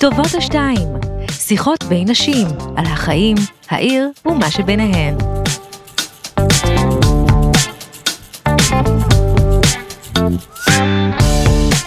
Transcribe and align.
טובות 0.00 0.34
השתיים, 0.38 0.88
שיחות 1.32 1.84
בין 1.84 2.10
נשים 2.10 2.46
על 2.76 2.86
החיים, 2.86 3.36
העיר 3.68 4.08
ומה 4.26 4.50
שביניהן. 4.50 5.16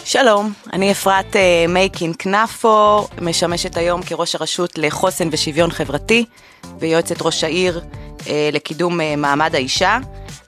שלום, 0.06 0.54
אני 0.74 0.92
אפרת 0.92 1.36
אה, 1.36 1.66
מייקין 1.70 2.14
כנפו, 2.20 3.08
משמשת 3.22 3.78
היום 3.78 4.02
כראש 4.04 4.36
הרשות 4.36 4.78
לחוסן 4.78 5.28
ושוויון 5.32 5.72
חברתי 5.72 6.26
ויועצת 6.80 7.22
ראש 7.22 7.44
העיר 7.44 7.82
אה, 8.28 8.50
לקידום 8.54 9.02
אה, 9.02 9.16
מעמד 9.16 9.56
האישה. 9.56 9.98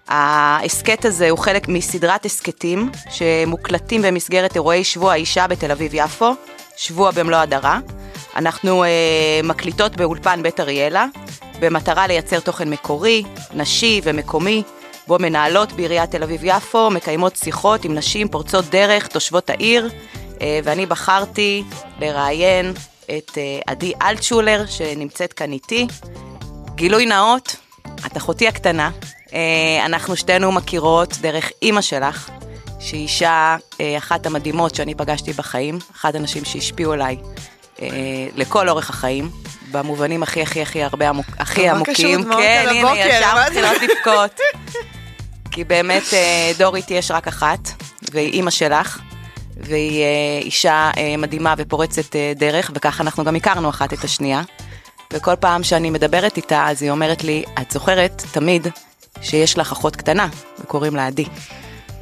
ההסכת 0.07 1.06
הזה 1.06 1.29
הוא 1.29 1.39
חלק 1.39 1.68
מסדרת 1.68 2.25
הסכתים 2.25 2.92
שמוקלטים 3.10 4.02
במסגרת 4.02 4.56
אירועי 4.56 4.84
שבוע 4.84 5.11
האישה 5.11 5.47
בתל 5.47 5.71
אביב-יפו, 5.71 6.34
שבוע 6.78 7.11
במלוא 7.11 7.38
הדרה. 7.38 7.79
אנחנו 8.36 8.84
אה, 8.84 8.89
מקליטות 9.43 9.96
באולפן 9.96 10.43
בית 10.43 10.60
אריאלה, 10.60 11.06
במטרה 11.60 12.07
לייצר 12.07 12.39
תוכן 12.39 12.70
מקורי, 12.70 13.24
נשי 13.54 14.01
ומקומי, 14.04 14.64
בו 15.07 15.18
מנהלות 15.20 15.71
בעיריית 15.71 16.11
תל 16.11 16.24
אביב-יפו 16.24 16.89
מקיימות 16.89 17.36
שיחות 17.36 17.86
עם 17.86 17.96
נשים 17.96 18.28
פורצות 18.28 18.65
דרך, 18.65 19.07
תושבות 19.07 19.50
העיר, 19.50 19.89
אה, 20.42 20.60
ואני 20.64 20.86
בחרתי 20.86 21.64
לראיין 22.00 22.74
את 23.18 23.37
אה, 23.37 23.60
עדי 23.68 23.93
אלטשולר, 24.01 24.65
שנמצאת 24.68 25.34
כאן 25.34 25.51
איתי. 25.51 25.87
גילוי 26.76 27.06
נאות, 27.06 27.56
את 28.06 28.18
אחותי 28.18 28.48
הקטנה, 28.48 28.92
אה, 29.34 29.86
אנחנו 29.86 30.15
שתינו 30.15 30.51
מכירות 30.51 31.18
דרך 31.21 31.51
אימא 31.62 31.82
שלך, 31.82 32.30
שהיא 32.86 33.02
אישה 33.02 33.56
אה, 33.81 33.98
אחת 33.98 34.25
המדהימות 34.25 34.75
שאני 34.75 34.95
פגשתי 34.95 35.34
בחיים, 35.34 35.78
אחת 35.96 36.16
הנשים 36.16 36.46
שהשפיעו 36.46 36.94
עליי 36.94 37.18
אה, 37.82 37.88
לכל 38.36 38.70
אורך 38.70 38.90
החיים, 38.90 39.30
במובנים 39.72 40.23
הכי 40.23 40.42
הכי 40.42 40.62
הכי 40.62 40.84
הרבה 40.84 41.09
עמוק, 41.09 41.26
הכי 41.40 41.70
עמוקים. 41.70 42.24
כן, 42.24 42.66
הנה, 42.70 42.98
ישר 42.98 43.36
מתחילות 43.46 43.78
לבכות. 43.82 44.40
כי 45.52 45.64
באמת 45.64 46.04
דורית 46.58 46.92
יש 46.92 47.12
רק 47.12 47.28
אחת, 47.28 47.59
והיא 48.12 48.34
אימא 48.34 48.52
שלך, 48.52 49.00
והיא 49.58 50.04
אישה 50.42 50.92
מדהימה 51.18 51.54
ופורצת 51.58 52.16
דרך, 52.36 52.72
וככה 52.74 53.04
אנחנו 53.04 53.24
גם 53.24 53.36
הכרנו 53.36 53.70
אחת 53.70 53.94
את 53.94 54.04
השנייה. 54.04 54.42
וכל 55.14 55.36
פעם 55.36 55.64
שאני 55.64 55.90
מדברת 55.90 56.38
איתה, 56.38 56.68
אז 56.68 56.81
היא 56.84 56.92
אומרת 56.92 57.24
לי, 57.24 57.44
את 57.62 57.72
זוכרת 57.72 58.24
תמיד 58.31 58.68
שיש 59.22 59.58
לך 59.58 59.72
אחות 59.72 59.96
קטנה, 59.96 60.28
וקוראים 60.59 60.96
לה 60.96 61.08
עדי. 61.08 61.26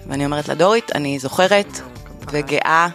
ואני 0.07 0.25
אומרת 0.25 0.47
לה, 0.47 0.55
דורית, 0.55 0.91
אני 0.95 1.19
זוכרת 1.19 1.79
וגאה 2.31 2.87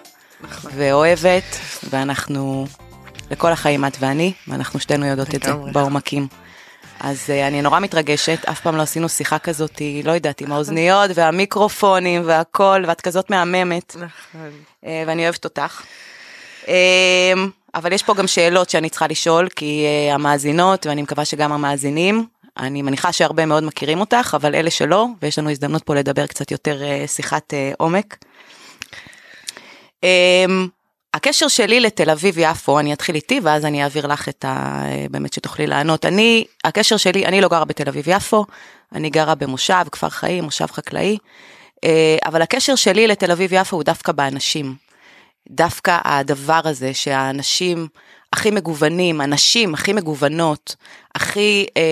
ואוהבת, 0.74 1.58
ואנחנו, 1.90 2.66
לכל 3.30 3.52
החיים 3.52 3.84
את 3.84 3.96
ואני, 4.00 4.32
ואנחנו 4.48 4.80
שתינו 4.80 5.06
יודעות 5.06 5.34
את 5.34 5.42
זה 5.42 5.52
בעומקים. 5.72 6.26
אז 7.00 7.24
uh, 7.26 7.48
אני 7.48 7.62
נורא 7.62 7.80
מתרגשת, 7.80 8.44
אף 8.44 8.60
פעם 8.60 8.76
לא 8.76 8.82
עשינו 8.82 9.08
שיחה 9.08 9.38
כזאת, 9.38 9.82
לא 10.04 10.12
יודעת, 10.12 10.40
עם 10.40 10.52
האוזניות 10.52 11.10
והמיקרופונים 11.14 12.22
והכל, 12.24 12.84
ואת 12.88 13.00
כזאת 13.00 13.30
מהממת. 13.30 13.96
נכון. 13.96 14.50
Uh, 14.84 14.86
ואני 15.06 15.22
אוהבת 15.22 15.44
אותך. 15.44 15.82
Uh, 16.64 16.68
אבל 17.74 17.92
יש 17.92 18.02
פה 18.02 18.14
גם 18.14 18.26
שאלות 18.26 18.70
שאני 18.70 18.90
צריכה 18.90 19.06
לשאול, 19.06 19.48
כי 19.48 19.84
uh, 19.86 20.14
המאזינות, 20.14 20.86
ואני 20.86 21.02
מקווה 21.02 21.24
שגם 21.24 21.52
המאזינים, 21.52 22.26
אני 22.58 22.82
מניחה 22.82 23.12
שהרבה 23.12 23.46
מאוד 23.46 23.64
מכירים 23.64 24.00
אותך, 24.00 24.36
אבל 24.40 24.54
אלה 24.54 24.70
שלא, 24.70 25.06
ויש 25.22 25.38
לנו 25.38 25.50
הזדמנות 25.50 25.82
פה 25.82 25.94
לדבר 25.94 26.26
קצת 26.26 26.50
יותר 26.50 26.80
uh, 26.80 27.06
שיחת 27.06 27.52
uh, 27.52 27.74
עומק. 27.78 28.16
Um, 29.96 30.06
הקשר 31.14 31.48
שלי 31.48 31.80
לתל 31.80 32.10
אביב-יפו, 32.10 32.78
אני 32.78 32.92
אתחיל 32.92 33.14
איתי 33.14 33.40
ואז 33.42 33.64
אני 33.64 33.82
אעביר 33.82 34.06
לך 34.06 34.28
את 34.28 34.44
ה... 34.44 34.82
באמת 35.10 35.32
שתוכלי 35.32 35.66
לענות. 35.66 36.06
אני, 36.06 36.44
הקשר 36.64 36.96
שלי, 36.96 37.26
אני 37.26 37.40
לא 37.40 37.48
גרה 37.48 37.64
בתל 37.64 37.88
אביב-יפו, 37.88 38.44
אני 38.94 39.10
גרה 39.10 39.34
במושב, 39.34 39.84
כפר 39.92 40.08
חיים, 40.08 40.44
מושב 40.44 40.66
חקלאי, 40.66 41.18
אבל 42.24 42.42
הקשר 42.42 42.74
שלי 42.74 43.06
לתל 43.06 43.30
אביב-יפו 43.30 43.76
הוא 43.76 43.84
דווקא 43.84 44.12
באנשים. 44.12 44.74
דווקא 45.50 45.98
הדבר 46.04 46.60
הזה 46.64 46.94
שהאנשים 46.94 47.88
הכי 48.32 48.50
מגוונים, 48.50 49.20
הנשים 49.20 49.74
הכי 49.74 49.92
מגוונות, 49.92 50.76
הכי 51.14 51.66
אה, 51.76 51.82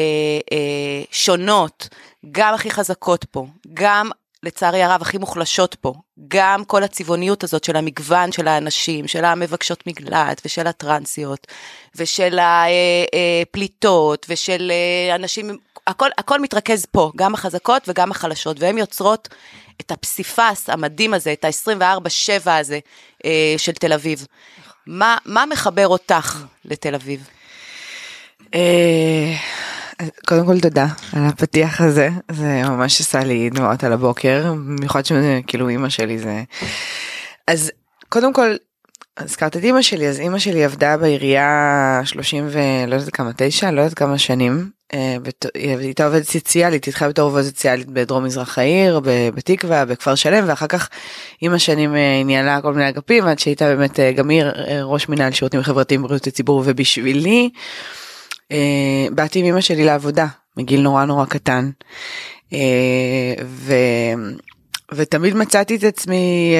אה, 0.53 1.03
שונות, 1.11 1.89
גם 2.33 2.55
הכי 2.55 2.71
חזקות 2.71 3.25
פה, 3.25 3.47
גם 3.75 4.11
לצערי 4.43 4.83
הרב 4.83 5.03
הכי 5.03 5.19
מוחלשות 5.19 5.75
פה, 5.75 5.95
גם 6.29 6.65
כל 6.65 6.83
הצבעוניות 6.83 7.45
הזאת 7.45 7.65
של 7.65 7.77
המגוון 7.77 8.33
של 8.33 8.49
האנשים, 8.49 9.09
של 9.09 9.25
המבקשות 9.25 9.87
מקלט 9.87 10.43
ושל 10.45 10.67
הטרנסיות 10.67 11.47
ושל 11.97 12.39
הפליטות 12.39 14.27
אה, 14.29 14.35
ושל 14.35 14.71
אה, 14.71 15.15
אנשים, 15.15 15.59
הכל, 15.87 16.09
הכל 16.19 16.41
מתרכז 16.41 16.87
פה, 16.87 17.13
גם 17.17 17.35
החזקות 17.35 17.89
וגם 17.89 18.11
החלשות, 18.11 18.61
והן 18.61 18.79
יוצרות 18.79 19.29
את 19.81 19.91
הפסיפס 19.91 20.71
המדהים 20.71 21.15
הזה, 21.15 21.33
את 21.33 21.45
ה-24-7 21.45 22.51
הזה 22.51 22.79
אה, 23.25 23.55
של 23.59 23.73
תל 23.73 23.93
אביב. 23.93 24.27
מה, 24.87 25.17
מה 25.27 25.45
מחבר 25.53 25.89
אותך 25.89 26.45
לתל 26.65 26.95
אביב? 26.95 27.29
אה, 28.55 29.35
קודם 30.27 30.47
כל 30.47 30.61
תודה 30.61 30.87
על 31.13 31.27
הפתיח 31.27 31.81
הזה, 31.81 32.09
זה 32.31 32.63
ממש 32.65 33.01
עשה 33.01 33.25
לי 33.25 33.51
דמעות 33.51 33.85
על 33.85 33.93
הבוקר, 33.93 34.53
במיוחד 34.53 35.05
שכאילו 35.05 35.69
אימא 35.69 35.89
שלי 35.89 36.19
זה... 36.19 36.43
אז 37.47 37.73
קודם 38.09 38.33
כל, 38.33 38.57
הזכרת 39.19 39.57
את 39.57 39.65
אימא 39.65 39.83
שלי, 39.83 40.09
אז 40.09 40.21
אימא 40.21 40.39
שלי 40.39 40.65
עבדה 40.65 40.97
בעירייה 40.97 42.01
30 42.05 42.49
ולא 42.51 42.95
יודעת 42.95 43.15
כמה, 43.15 43.31
9, 43.37 43.71
לא 43.71 43.81
יודעת 43.81 43.99
כמה 43.99 44.19
שנים, 44.19 44.71
היא 44.93 45.77
הייתה 45.79 46.07
עובדת 46.07 46.25
סוציאלית, 46.25 46.89
התחילה 46.89 47.11
בתור 47.11 47.25
עובדת 47.25 47.45
סוציאלית 47.45 47.87
בדרום 47.87 48.25
מזרח 48.25 48.59
העיר, 48.59 49.01
בתקווה, 49.35 49.85
בכפר 49.85 50.15
שלם, 50.15 50.45
ואחר 50.49 50.67
כך 50.67 50.89
עם 51.41 51.53
השנים 51.53 51.95
אה, 51.95 52.17
היא 52.17 52.25
ניהלה 52.25 52.61
כל 52.63 52.73
מיני 52.73 52.89
אגפים, 52.89 53.25
עד 53.25 53.39
שהייתה 53.39 53.65
באמת 53.65 54.01
אה, 54.01 54.13
גם 54.13 54.29
היא 54.29 54.43
ראש 54.83 55.09
מנהל 55.09 55.33
שירותים 55.33 55.63
חברתיים 55.63 56.03
בריאות 56.03 56.27
הציבור, 56.27 56.63
ובשבילי 56.65 57.51
באתי 59.11 59.39
עם 59.39 59.45
אמא 59.45 59.61
שלי 59.61 59.85
לעבודה 59.85 60.27
מגיל 60.57 60.81
נורא 60.81 61.05
נורא 61.05 61.25
קטן, 61.27 61.71
ו, 63.45 63.75
ותמיד 64.93 65.37
מצאתי 65.37 65.77
את 65.77 65.85
עצמי 65.85 66.55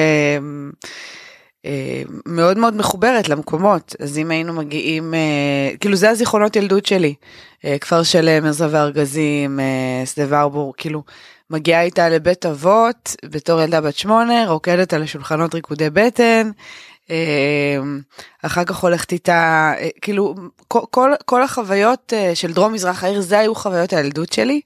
מאוד 2.25 2.57
מאוד 2.57 2.75
מחוברת 2.75 3.29
למקומות 3.29 3.95
אז 3.99 4.17
אם 4.17 4.31
היינו 4.31 4.53
מגיעים 4.53 5.13
כאילו 5.79 5.95
זה 5.95 6.09
הזיכרונות 6.09 6.55
ילדות 6.55 6.85
שלי 6.85 7.13
אה, 7.65 7.79
כפר 7.79 8.03
שלם, 8.03 8.45
עזרא 8.45 8.67
וארגזים, 8.71 9.59
אה, 9.59 10.05
שדה 10.05 10.25
ורבור, 10.29 10.73
כאילו, 10.77 11.03
מגיעה 11.49 11.81
איתה 11.81 12.09
לבית 12.09 12.45
אבות 12.45 13.15
בתור 13.25 13.61
ילדה 13.61 13.81
בת 13.81 13.95
שמונה, 13.95 14.47
רוקדת 14.47 14.93
על 14.93 15.03
השולחנות 15.03 15.55
ריקודי 15.55 15.89
בטן, 15.89 16.51
אה, 17.09 17.77
אחר 18.41 18.63
כך 18.63 18.77
הולכת 18.77 19.11
איתה, 19.11 19.73
כאילו, 20.01 20.35
כל, 20.67 20.79
כל, 20.91 21.11
כל 21.25 21.43
החוויות 21.43 22.13
של 22.33 22.53
דרום 22.53 22.73
מזרח 22.73 23.03
העיר, 23.03 23.21
זה 23.21 23.39
היו 23.39 23.55
חוויות 23.55 23.93
הילדות 23.93 24.33
שלי. 24.33 24.61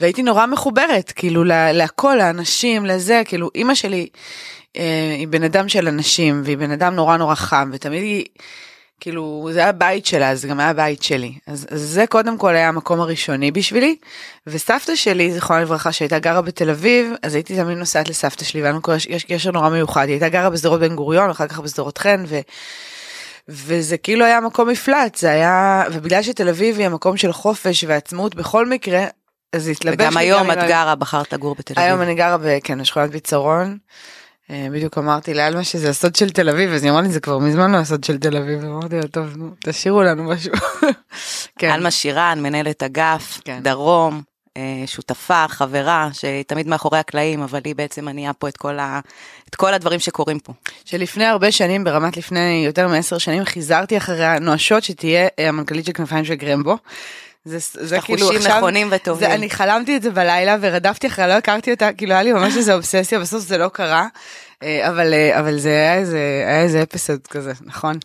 והייתי 0.00 0.22
נורא 0.22 0.46
מחוברת, 0.46 1.12
כאילו, 1.12 1.44
להכל, 1.72 2.14
לאנשים, 2.14 2.86
לזה, 2.86 3.22
כאילו, 3.24 3.50
אימא 3.54 3.74
שלי 3.74 4.08
היא 5.18 5.28
בן 5.28 5.42
אדם 5.42 5.68
של 5.68 5.88
אנשים, 5.88 6.42
והיא 6.44 6.58
בן 6.58 6.70
אדם 6.70 6.94
נורא 6.94 7.16
נורא 7.16 7.34
חם, 7.34 7.70
ותמיד 7.72 8.02
היא... 8.02 8.24
כאילו 9.00 9.48
זה 9.52 9.58
היה 9.58 9.72
בית 9.72 10.06
שלה 10.06 10.34
זה 10.34 10.48
גם 10.48 10.60
היה 10.60 10.72
בית 10.72 11.02
שלי. 11.02 11.32
אז, 11.46 11.66
אז 11.70 11.80
זה 11.80 12.06
קודם 12.06 12.38
כל 12.38 12.56
היה 12.56 12.68
המקום 12.68 13.00
הראשוני 13.00 13.50
בשבילי 13.50 13.96
וסבתא 14.46 14.96
שלי 14.96 15.32
זיכרונה 15.32 15.62
לברכה 15.62 15.92
שהייתה 15.92 16.18
גרה 16.18 16.40
בתל 16.42 16.70
אביב 16.70 17.12
אז 17.22 17.34
הייתי 17.34 17.56
תמיד 17.56 17.78
נוסעת 17.78 18.08
לסבתא 18.08 18.44
שלי 18.44 18.62
והיה 18.62 18.78
יש 19.08 19.24
קשר 19.24 19.50
נורא 19.50 19.68
מיוחד. 19.68 20.04
היא 20.04 20.12
הייתה 20.12 20.28
גרה 20.28 20.50
בשדרות 20.50 20.80
בן 20.80 20.94
גוריון 20.94 21.30
אחר 21.30 21.46
כך 21.46 21.58
בשדרות 21.58 21.98
חן 21.98 22.24
ו... 22.26 22.40
וזה 23.48 23.96
כאילו 23.96 24.24
היה 24.24 24.40
מקום 24.40 24.68
מפלט 24.68 25.14
זה 25.14 25.30
היה 25.30 25.84
ובגלל 25.92 26.22
שתל 26.22 26.48
אביב 26.48 26.78
היא 26.78 26.86
המקום 26.86 27.16
של 27.16 27.32
חופש 27.32 27.84
ועצמאות 27.88 28.34
בכל 28.34 28.66
מקרה 28.66 29.06
אז 29.54 29.68
התלבש 29.68 29.94
וגם 29.94 30.16
היום 30.16 30.50
את 30.50 30.58
גרה 30.58 30.94
בחרת 30.94 31.32
לגור 31.32 31.54
בתל 31.58 31.74
אביב 31.76 31.86
היום 31.86 32.02
אני 32.02 32.14
גרה 32.14 32.36
כן, 32.64 32.80
בשכונת 32.80 33.10
ביצרון. 33.10 33.78
אה, 34.50 34.66
בדיוק 34.72 34.98
אמרתי 34.98 35.34
לאלמה 35.34 35.64
שזה 35.64 35.90
הסוד 35.90 36.16
של 36.16 36.30
תל 36.30 36.48
אביב 36.48 36.70
אז 36.70 36.82
היא 36.82 36.90
אמרה 36.90 37.02
לי 37.02 37.08
זה 37.08 37.20
כבר 37.20 37.38
מזמן 37.38 37.72
לא 37.72 37.76
הסוד 37.76 38.04
של 38.04 38.18
תל 38.18 38.36
אביב 38.36 38.64
אמרתי 38.64 38.96
לה 38.96 39.08
טוב 39.08 39.36
נו 39.36 39.50
תשאירו 39.64 40.02
לנו 40.02 40.24
משהו. 40.24 40.52
כן. 41.58 41.70
אלמה 41.70 41.90
שירן 41.90 42.38
מנהלת 42.42 42.82
אגף 42.82 43.40
כן. 43.44 43.60
דרום 43.62 44.22
אה, 44.56 44.82
שותפה 44.86 45.48
חברה 45.48 46.08
שתמיד 46.12 46.68
מאחורי 46.68 46.98
הקלעים 46.98 47.42
אבל 47.42 47.60
היא 47.64 47.74
בעצם 47.74 48.04
מניעה 48.04 48.32
פה 48.32 48.48
את 48.48 48.56
כל, 48.56 48.78
ה, 48.78 49.00
את 49.48 49.54
כל 49.54 49.74
הדברים 49.74 50.00
שקורים 50.00 50.38
פה. 50.38 50.52
שלפני 50.84 51.24
הרבה 51.24 51.52
שנים 51.52 51.84
ברמת 51.84 52.16
לפני 52.16 52.62
יותר 52.66 52.88
מעשר 52.88 53.18
שנים 53.18 53.44
חיזרתי 53.44 53.96
אחריה 53.96 54.38
נואשות 54.38 54.82
שתהיה 54.84 55.28
אה, 55.38 55.48
המנכ"לית 55.48 55.86
של 55.86 55.92
כנפיים 55.92 56.24
של 56.24 56.34
גרמבו. 56.34 56.76
זה, 57.44 57.58
זה 57.86 58.00
כאילו 58.00 58.30
עכשיו, 58.30 58.56
נכונים 58.56 58.88
וטובים. 58.90 59.28
זה, 59.28 59.34
אני 59.34 59.50
חלמתי 59.50 59.96
את 59.96 60.02
זה 60.02 60.10
בלילה 60.10 60.56
ורדפתי 60.60 61.06
אחריה, 61.06 61.28
לא 61.28 61.32
הכרתי 61.32 61.70
אותה, 61.70 61.92
כאילו 61.92 62.12
היה 62.12 62.22
לי 62.22 62.32
ממש 62.32 62.56
איזה 62.56 62.74
אובססיה, 62.74 63.20
בסוף 63.20 63.40
זה 63.40 63.58
לא 63.58 63.68
קרה. 63.68 64.06
אה, 64.62 64.88
אבל, 64.88 65.14
אה, 65.14 65.40
אבל 65.40 65.58
זה 65.58 65.68
היה 65.68 65.94
איזה, 65.94 66.44
היה 66.46 66.62
איזה 66.62 66.82
אפיסוד 66.82 67.26
כזה, 67.26 67.52
נכון? 67.60 67.98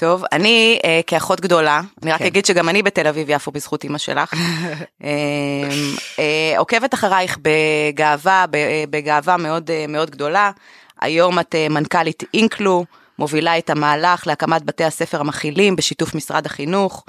טוב, 0.00 0.24
אני 0.32 0.78
אה, 0.84 1.00
כאחות 1.06 1.40
גדולה, 1.40 1.80
אני 2.02 2.12
רק 2.12 2.18
כן. 2.18 2.24
אגיד 2.24 2.46
שגם 2.46 2.68
אני 2.68 2.82
בתל 2.82 3.06
אביב 3.06 3.30
יפו 3.30 3.50
בזכות 3.50 3.84
אמא 3.84 3.98
שלך, 3.98 4.34
אה, 5.04 5.08
אה, 6.18 6.58
עוקבת 6.58 6.94
אחרייך 6.94 7.38
בגאווה, 7.42 8.44
אה, 8.54 8.84
בגאווה 8.90 9.36
מאוד 9.36 9.70
אה, 9.70 9.84
מאוד 9.88 10.10
גדולה. 10.10 10.50
היום 11.00 11.38
את 11.38 11.54
אה, 11.54 11.68
מנכ"לית 11.68 12.22
אינקלו, 12.34 12.84
מובילה 13.18 13.58
את 13.58 13.70
המהלך 13.70 14.26
להקמת 14.26 14.64
בתי 14.64 14.84
הספר 14.84 15.20
המכילים 15.20 15.76
בשיתוף 15.76 16.14
משרד 16.14 16.46
החינוך, 16.46 17.04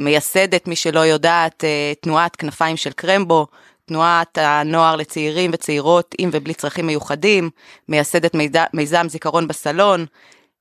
מייסדת, 0.00 0.68
מי 0.68 0.76
שלא 0.76 1.00
יודעת, 1.00 1.64
אה, 1.64 1.92
תנועת 2.00 2.36
כנפיים 2.36 2.76
של 2.76 2.92
קרמבו, 2.92 3.46
תנועת 3.86 4.38
הנוער 4.38 4.96
לצעירים 4.96 5.50
וצעירות 5.54 6.14
עם 6.18 6.30
ובלי 6.32 6.54
צרכים 6.54 6.86
מיוחדים, 6.86 7.50
מייסדת 7.88 8.34
מיז- 8.34 8.68
מיזם 8.72 9.08
זיכרון 9.08 9.48
בסלון, 9.48 10.06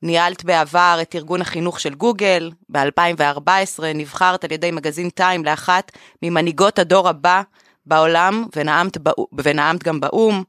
ניהלת 0.01 0.43
בעבר 0.43 0.99
את 1.01 1.15
ארגון 1.15 1.41
החינוך 1.41 1.79
של 1.79 1.93
גוגל, 1.93 2.51
ב-2014 2.69 3.49
נבחרת 3.95 4.43
על 4.43 4.51
ידי 4.51 4.71
מגזין 4.71 5.09
טיים 5.09 5.45
לאחת 5.45 5.91
ממנהיגות 6.23 6.79
הדור 6.79 7.09
הבא 7.09 7.41
בעולם, 7.85 8.45
ונאמת, 8.55 8.97
בא- 8.97 9.11
ונאמת 9.43 9.83
גם 9.83 9.99
באו"ם. 9.99 10.43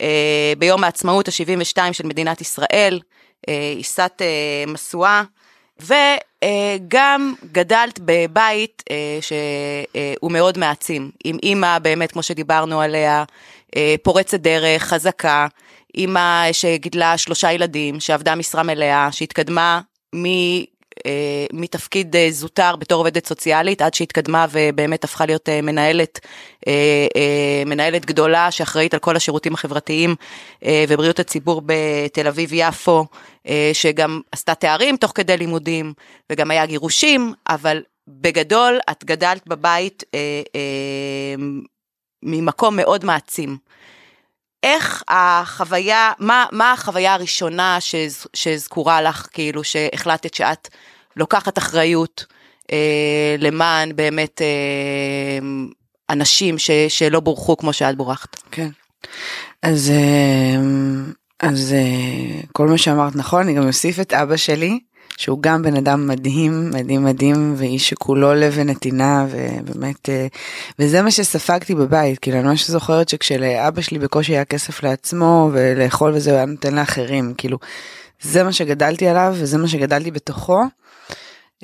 אה, 0.00 0.52
ביום 0.58 0.84
העצמאות 0.84 1.28
ה-72 1.28 1.92
של 1.92 2.06
מדינת 2.06 2.40
ישראל, 2.40 3.00
אה, 3.48 3.72
עיסת 3.76 4.12
אה, 4.20 4.72
משואה, 4.72 5.22
וגם 5.80 7.34
גדלת 7.52 7.98
בבית 8.04 8.82
אה, 8.90 9.18
שהוא 9.20 10.32
מאוד 10.32 10.58
מעצים, 10.58 11.10
עם 11.24 11.36
אימא 11.42 11.78
באמת, 11.78 12.12
כמו 12.12 12.22
שדיברנו 12.22 12.80
עליה, 12.80 13.24
אה, 13.76 13.94
פורצת 14.02 14.40
דרך, 14.40 14.82
חזקה, 14.82 15.46
אימא 15.96 16.52
שגידלה 16.52 17.18
שלושה 17.18 17.52
ילדים, 17.52 18.00
שעבדה 18.00 18.34
משרה 18.34 18.62
מלאה, 18.62 19.12
שהתקדמה 19.12 19.80
מ... 20.14 20.24
אה, 21.06 21.46
מתפקיד 21.52 22.16
אה, 22.16 22.26
זוטר 22.30 22.76
בתור 22.76 22.98
עובדת 22.98 23.26
סוציאלית 23.26 23.82
עד 23.82 23.94
שהתקדמה 23.94 24.46
ובאמת 24.50 25.04
הפכה 25.04 25.26
להיות 25.26 25.48
אה, 25.48 25.62
מנהלת, 25.62 26.20
מנהלת 27.66 28.06
גדולה 28.06 28.50
שאחראית 28.50 28.94
על 28.94 29.00
כל 29.00 29.16
השירותים 29.16 29.54
החברתיים 29.54 30.14
ובריאות 30.88 31.18
הציבור 31.18 31.62
בתל 31.66 32.26
אביב 32.26 32.50
יפו, 32.52 33.06
שגם 33.72 34.20
עשתה 34.32 34.54
תארים 34.54 34.96
תוך 34.96 35.12
כדי 35.14 35.36
לימודים 35.36 35.92
וגם 36.32 36.50
היה 36.50 36.66
גירושים, 36.66 37.32
אבל 37.48 37.82
בגדול 38.08 38.78
את 38.90 39.04
גדלת 39.04 39.46
בבית 39.46 40.04
ממקום 42.22 42.76
מאוד 42.76 43.04
מעצים. 43.04 43.56
איך 44.62 45.02
החוויה, 45.08 46.12
מה, 46.18 46.46
מה 46.52 46.72
החוויה 46.72 47.14
הראשונה 47.14 47.80
שז, 47.80 48.26
שזכורה 48.34 49.02
לך, 49.02 49.28
כאילו 49.32 49.64
שהחלטת 49.64 50.34
שאת 50.34 50.68
לוקחת 51.20 51.58
אחריות 51.58 52.26
אה, 52.72 53.36
למען 53.38 53.96
באמת 53.96 54.42
אה, 54.42 55.46
אנשים 56.10 56.58
ש, 56.58 56.70
שלא 56.88 57.20
בורחו 57.20 57.56
כמו 57.56 57.72
שאת 57.72 57.96
בורחת? 57.96 58.36
כן. 58.50 58.68
אז, 59.62 59.90
אה, 59.90 60.62
אז 61.40 61.72
אה, 61.72 62.40
כל 62.52 62.68
מה 62.68 62.78
שאמרת 62.78 63.16
נכון, 63.16 63.42
אני 63.42 63.54
גם 63.54 63.66
אוסיף 63.66 64.00
את 64.00 64.12
אבא 64.12 64.36
שלי, 64.36 64.80
שהוא 65.16 65.42
גם 65.42 65.62
בן 65.62 65.76
אדם 65.76 66.06
מדהים, 66.06 66.70
מדהים 66.70 67.04
מדהים, 67.04 67.54
ואיש 67.56 67.88
שכולו 67.88 68.34
לב 68.34 68.52
ונתינה, 68.56 69.26
ובאמת, 69.30 70.08
אה, 70.08 70.26
וזה 70.78 71.02
מה 71.02 71.10
שספגתי 71.10 71.74
בבית, 71.74 72.18
כאילו 72.18 72.38
אני 72.38 72.48
ממש 72.48 72.70
זוכרת 72.70 73.08
שכשלאבא 73.08 73.80
שלי 73.82 73.98
בקושי 73.98 74.32
היה 74.32 74.44
כסף 74.44 74.82
לעצמו, 74.82 75.50
ולאכול 75.52 76.12
וזה, 76.14 76.30
הוא 76.30 76.36
היה 76.36 76.46
נותן 76.46 76.74
לאחרים, 76.74 77.34
כאילו, 77.38 77.58
זה 78.22 78.44
מה 78.44 78.52
שגדלתי 78.52 79.08
עליו, 79.08 79.34
וזה 79.38 79.58
מה 79.58 79.68
שגדלתי 79.68 80.10
בתוכו. 80.10 80.62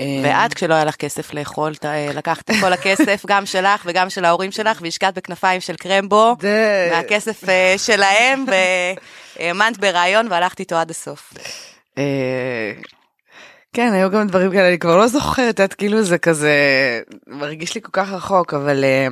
אה, 0.00 0.20
ואת, 0.24 0.54
כשלא 0.54 0.74
היה 0.74 0.84
לך 0.84 0.96
כסף 0.96 1.34
לאכול, 1.34 1.74
ת- 1.74 1.84
לקחת 2.14 2.50
את 2.50 2.56
כל 2.60 2.72
הכסף, 2.72 3.22
גם 3.26 3.46
שלך 3.46 3.82
וגם 3.86 4.10
של 4.10 4.24
ההורים 4.24 4.50
שלך, 4.52 4.78
והשקעת 4.82 5.14
בכנפיים 5.14 5.60
של 5.60 5.76
קרמבו. 5.76 6.36
מהכסף 6.92 7.48
אה, 7.48 7.74
שלהם, 7.78 8.44
והאמנת 9.38 9.78
ברעיון 9.78 10.26
והלכת 10.30 10.60
איתו 10.60 10.76
עד 10.76 10.90
הסוף. 10.90 11.32
אה, 11.98 12.72
כן, 13.72 13.92
היו 13.92 14.10
גם 14.10 14.26
דברים 14.26 14.50
כאלה, 14.52 14.68
אני 14.68 14.78
כבר 14.78 14.96
לא 14.96 15.06
זוכרת, 15.06 15.60
את 15.60 15.74
כאילו 15.74 16.02
זה 16.02 16.18
כזה, 16.18 16.52
מרגיש 17.26 17.74
לי 17.74 17.80
כל 17.82 17.90
כך 17.92 18.08
רחוק, 18.10 18.54
אבל 18.54 18.84
אה, 18.84 19.06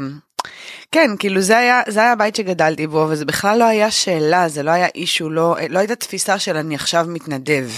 כן, 0.92 1.10
כאילו 1.18 1.40
זה 1.40 1.58
היה, 1.58 1.82
זה 1.88 2.00
היה 2.00 2.12
הבית 2.12 2.36
שגדלתי 2.36 2.86
בו, 2.86 3.06
וזה 3.10 3.24
בכלל 3.24 3.58
לא 3.58 3.64
היה 3.64 3.90
שאלה, 3.90 4.48
זה 4.48 4.62
לא 4.62 4.70
היה 4.70 4.86
אישו, 4.94 5.30
לא, 5.30 5.56
לא 5.68 5.78
הייתה 5.78 5.96
תפיסה 5.96 6.38
של 6.38 6.56
אני 6.56 6.74
עכשיו 6.74 7.04
מתנדב. 7.08 7.68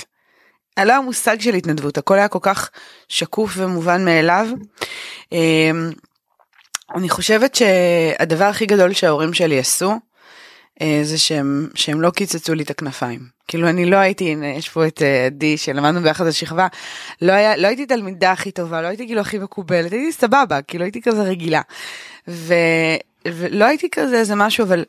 לא 0.84 0.93
היה 0.93 1.00
מושג 1.00 1.40
של 1.40 1.55
התנדבות, 1.55 1.99
הכל 1.99 2.14
היה 2.14 2.28
כל 2.28 2.38
כך 2.43 2.70
שקוף 3.08 3.52
ומובן 3.56 4.05
מאליו. 4.05 4.46
אה, 5.32 5.70
אני 6.94 7.08
חושבת 7.08 7.55
שהדבר 7.55 8.44
הכי 8.44 8.67
גדול 8.67 8.93
שההורים 8.93 9.34
שלי 9.34 9.58
עשו, 9.58 9.93
אה, 10.82 11.00
זה 11.02 11.19
שהם, 11.19 11.69
שהם 11.75 12.00
לא 12.00 12.11
קיצצו 12.11 12.55
לי 12.55 12.62
את 12.62 12.70
הכנפיים. 12.70 13.20
כאילו 13.49 13.69
אני 13.69 13.90
לא 13.90 13.96
הייתי, 13.96 14.32
הנה 14.32 14.46
יש 14.46 14.69
פה 14.69 14.87
את 14.87 15.02
אה, 15.02 15.26
עדי 15.26 15.56
שלמדנו 15.56 16.00
ביחד 16.00 16.26
השכבה, 16.26 16.67
לא, 17.23 17.32
היה, 17.32 17.56
לא 17.56 17.67
הייתי 17.67 17.87
תלמידה 17.87 18.32
הכי 18.32 18.50
טובה, 18.50 18.82
לא 18.82 18.87
הייתי 18.87 19.06
כאילו 19.06 19.20
הכי 19.20 19.38
מקובלת, 19.38 19.93
הייתי 19.93 20.12
סבבה, 20.12 20.62
כאילו 20.62 20.84
הייתי 20.84 21.02
כזה 21.02 21.23
רגילה. 21.23 21.61
ו, 22.28 22.55
ולא 23.26 23.64
הייתי 23.64 23.90
כזה 23.90 24.19
איזה 24.19 24.34
משהו, 24.34 24.64
אבל 24.64 24.84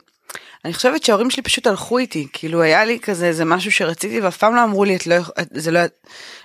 אני 0.65 0.73
חושבת 0.73 1.03
שההורים 1.03 1.29
שלי 1.29 1.43
פשוט 1.43 1.67
הלכו 1.67 1.97
איתי, 1.97 2.27
כאילו 2.33 2.61
היה 2.61 2.85
לי 2.85 2.99
כזה 2.99 3.25
איזה 3.25 3.45
משהו 3.45 3.71
שרציתי 3.71 4.21
ואף 4.21 4.37
פעם 4.37 4.55
לא 4.55 4.63
אמרו 4.63 4.83
לי, 4.83 4.95
את 4.95 5.07
לא, 5.07 5.15
את, 5.41 5.47
זה 5.51 5.71
לא, 5.71 5.79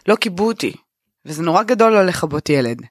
לא 0.08 0.14
קיבו 0.14 0.46
אותי. 0.46 0.72
וזה 1.26 1.42
נורא 1.42 1.62
גדול 1.62 1.92
לא 1.92 2.06
לכבות 2.06 2.50
ילד. 2.50 2.82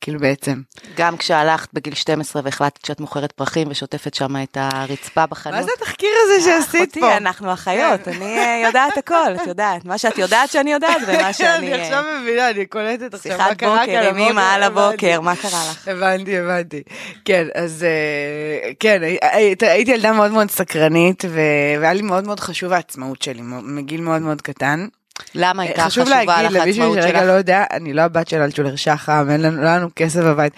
כאילו 0.00 0.20
בעצם. 0.20 0.60
גם 0.96 1.16
כשהלכת 1.16 1.68
בגיל 1.72 1.94
12 1.94 2.42
והחלטת 2.44 2.84
שאת 2.84 3.00
מוכרת 3.00 3.32
פרחים 3.32 3.68
ושוטפת 3.70 4.14
שם 4.14 4.42
את 4.42 4.56
הרצפה 4.60 5.26
בחנות. 5.26 5.54
מה 5.56 5.62
זה 5.62 5.70
התחקיר 5.76 6.08
הזה 6.24 6.44
שעשית 6.44 6.80
אחותי, 6.80 7.00
פה? 7.00 7.16
אנחנו 7.16 7.52
אחיות, 7.52 8.08
אני 8.08 8.38
אה, 8.38 8.62
יודעת 8.66 8.98
הכל, 8.98 9.34
את 9.42 9.46
יודעת. 9.46 9.84
מה 9.84 9.98
שאת 9.98 10.18
יודעת 10.18 10.50
שאני 10.50 10.72
יודעת 10.72 10.96
ומה 11.06 11.32
שאני... 11.38 11.56
אני 11.74 11.82
עכשיו 11.82 12.04
אה, 12.04 12.20
מבינה, 12.20 12.50
אני 12.50 12.66
קולטת 12.66 13.14
עכשיו 13.14 13.38
מה 13.38 13.44
שיחת 13.44 13.56
קרה 13.58 13.70
בוקר 13.78 13.86
כאן 13.86 14.06
עם 14.08 14.16
אמא 14.18 14.40
על. 14.54 14.62
הבוקר, 14.62 15.20
מה 15.20 15.36
קרה 15.36 15.64
לך? 15.70 15.88
הבנתי, 15.88 16.38
הבנתי. 16.38 16.82
כן, 17.24 17.46
אז 17.54 17.84
אה, 17.84 18.70
כן, 18.80 19.02
הי- 19.02 19.18
הי- 19.22 19.54
הייתי 19.60 19.90
ילדה 19.90 20.12
מאוד 20.12 20.30
מאוד 20.32 20.50
סקרנית, 20.50 21.24
והיה 21.78 21.92
לי 21.92 22.02
מאוד 22.02 22.26
מאוד 22.26 22.40
חשוב 22.40 22.72
העצמאות 22.72 23.22
שלי, 23.22 23.40
מגיל 23.62 24.00
מאוד 24.00 24.22
מאוד 24.22 24.42
קטן. 24.42 24.86
למה 25.34 25.62
הייתה 25.62 25.84
חשוב 25.84 26.04
חשובה 26.04 26.24
להגיד 26.42 26.56
לך 26.56 26.62
למישהו 26.62 26.82
העצמאות 26.82 27.02
שרגע 27.02 27.18
שלך? 27.18 27.28
לא 27.28 27.32
יודע, 27.32 27.64
אני 27.70 27.92
לא 27.92 28.02
הבת 28.02 28.28
של 28.28 28.42
אלטשולר 28.42 28.76
שחם, 28.76 29.26
אין 29.30 29.42
לנו, 29.42 29.62
לא 29.62 29.76
לנו 29.76 29.88
כסף 29.96 30.20
בבית. 30.20 30.52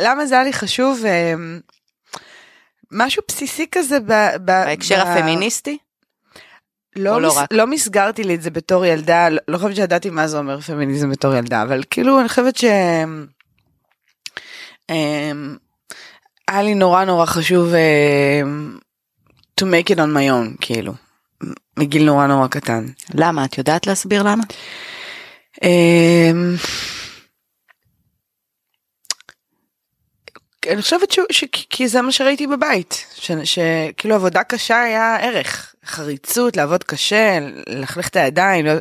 למה 0.00 0.26
זה 0.26 0.34
היה 0.34 0.44
לי 0.44 0.52
חשוב? 0.52 1.04
אה, 1.06 1.34
משהו 2.92 3.22
בסיסי 3.28 3.66
כזה 3.72 4.00
ב... 4.00 4.12
ב- 4.12 4.36
בהקשר 4.44 5.04
ב- 5.04 5.08
הפמיניסטי? 5.08 5.78
לא, 6.96 7.22
לא 7.22 7.28
מס... 7.28 7.36
רק? 7.36 7.48
לא 7.52 7.66
מסגרתי 7.66 8.24
לי 8.24 8.34
את 8.34 8.42
זה 8.42 8.50
בתור 8.50 8.84
ילדה, 8.84 9.28
לא, 9.28 9.40
לא 9.48 9.58
חושבת 9.58 9.76
שידעתי 9.76 10.10
מה 10.10 10.26
זה 10.26 10.38
אומר 10.38 10.60
פמיניזם 10.60 11.10
בתור 11.10 11.34
ילדה, 11.34 11.62
אבל 11.62 11.82
כאילו 11.90 12.20
אני 12.20 12.28
חושבת 12.28 12.56
ש... 12.56 12.64
אמ, 14.90 15.56
היה 16.48 16.62
לי 16.62 16.74
נורא 16.74 17.04
נורא 17.04 17.26
חשוב 17.26 17.72
to 19.60 19.64
make 19.64 19.90
it 19.90 19.96
on 19.96 20.10
my 20.16 20.30
own, 20.30 20.56
כאילו, 20.60 20.92
מגיל 21.76 22.04
נורא 22.04 22.26
נורא 22.26 22.46
קטן. 22.46 22.86
למה? 23.14 23.44
את 23.44 23.58
יודעת 23.58 23.86
להסביר 23.86 24.22
למה? 24.22 24.44
אמ, 25.62 26.56
אני 30.68 30.82
חושבת 30.82 31.10
ש... 31.10 31.18
ש... 31.30 31.44
כי 31.50 31.88
זה 31.88 32.02
מה 32.02 32.12
שראיתי 32.12 32.46
בבית. 32.46 33.06
שכאילו 33.44 34.14
עבודה 34.14 34.44
קשה 34.44 34.82
היה 34.82 35.16
ערך, 35.16 35.74
חריצות, 35.84 36.56
לעבוד 36.56 36.84
קשה, 36.84 37.38
ללכלך 37.68 38.08
את 38.08 38.16
הידיים, 38.16 38.66
לא... 38.66 38.72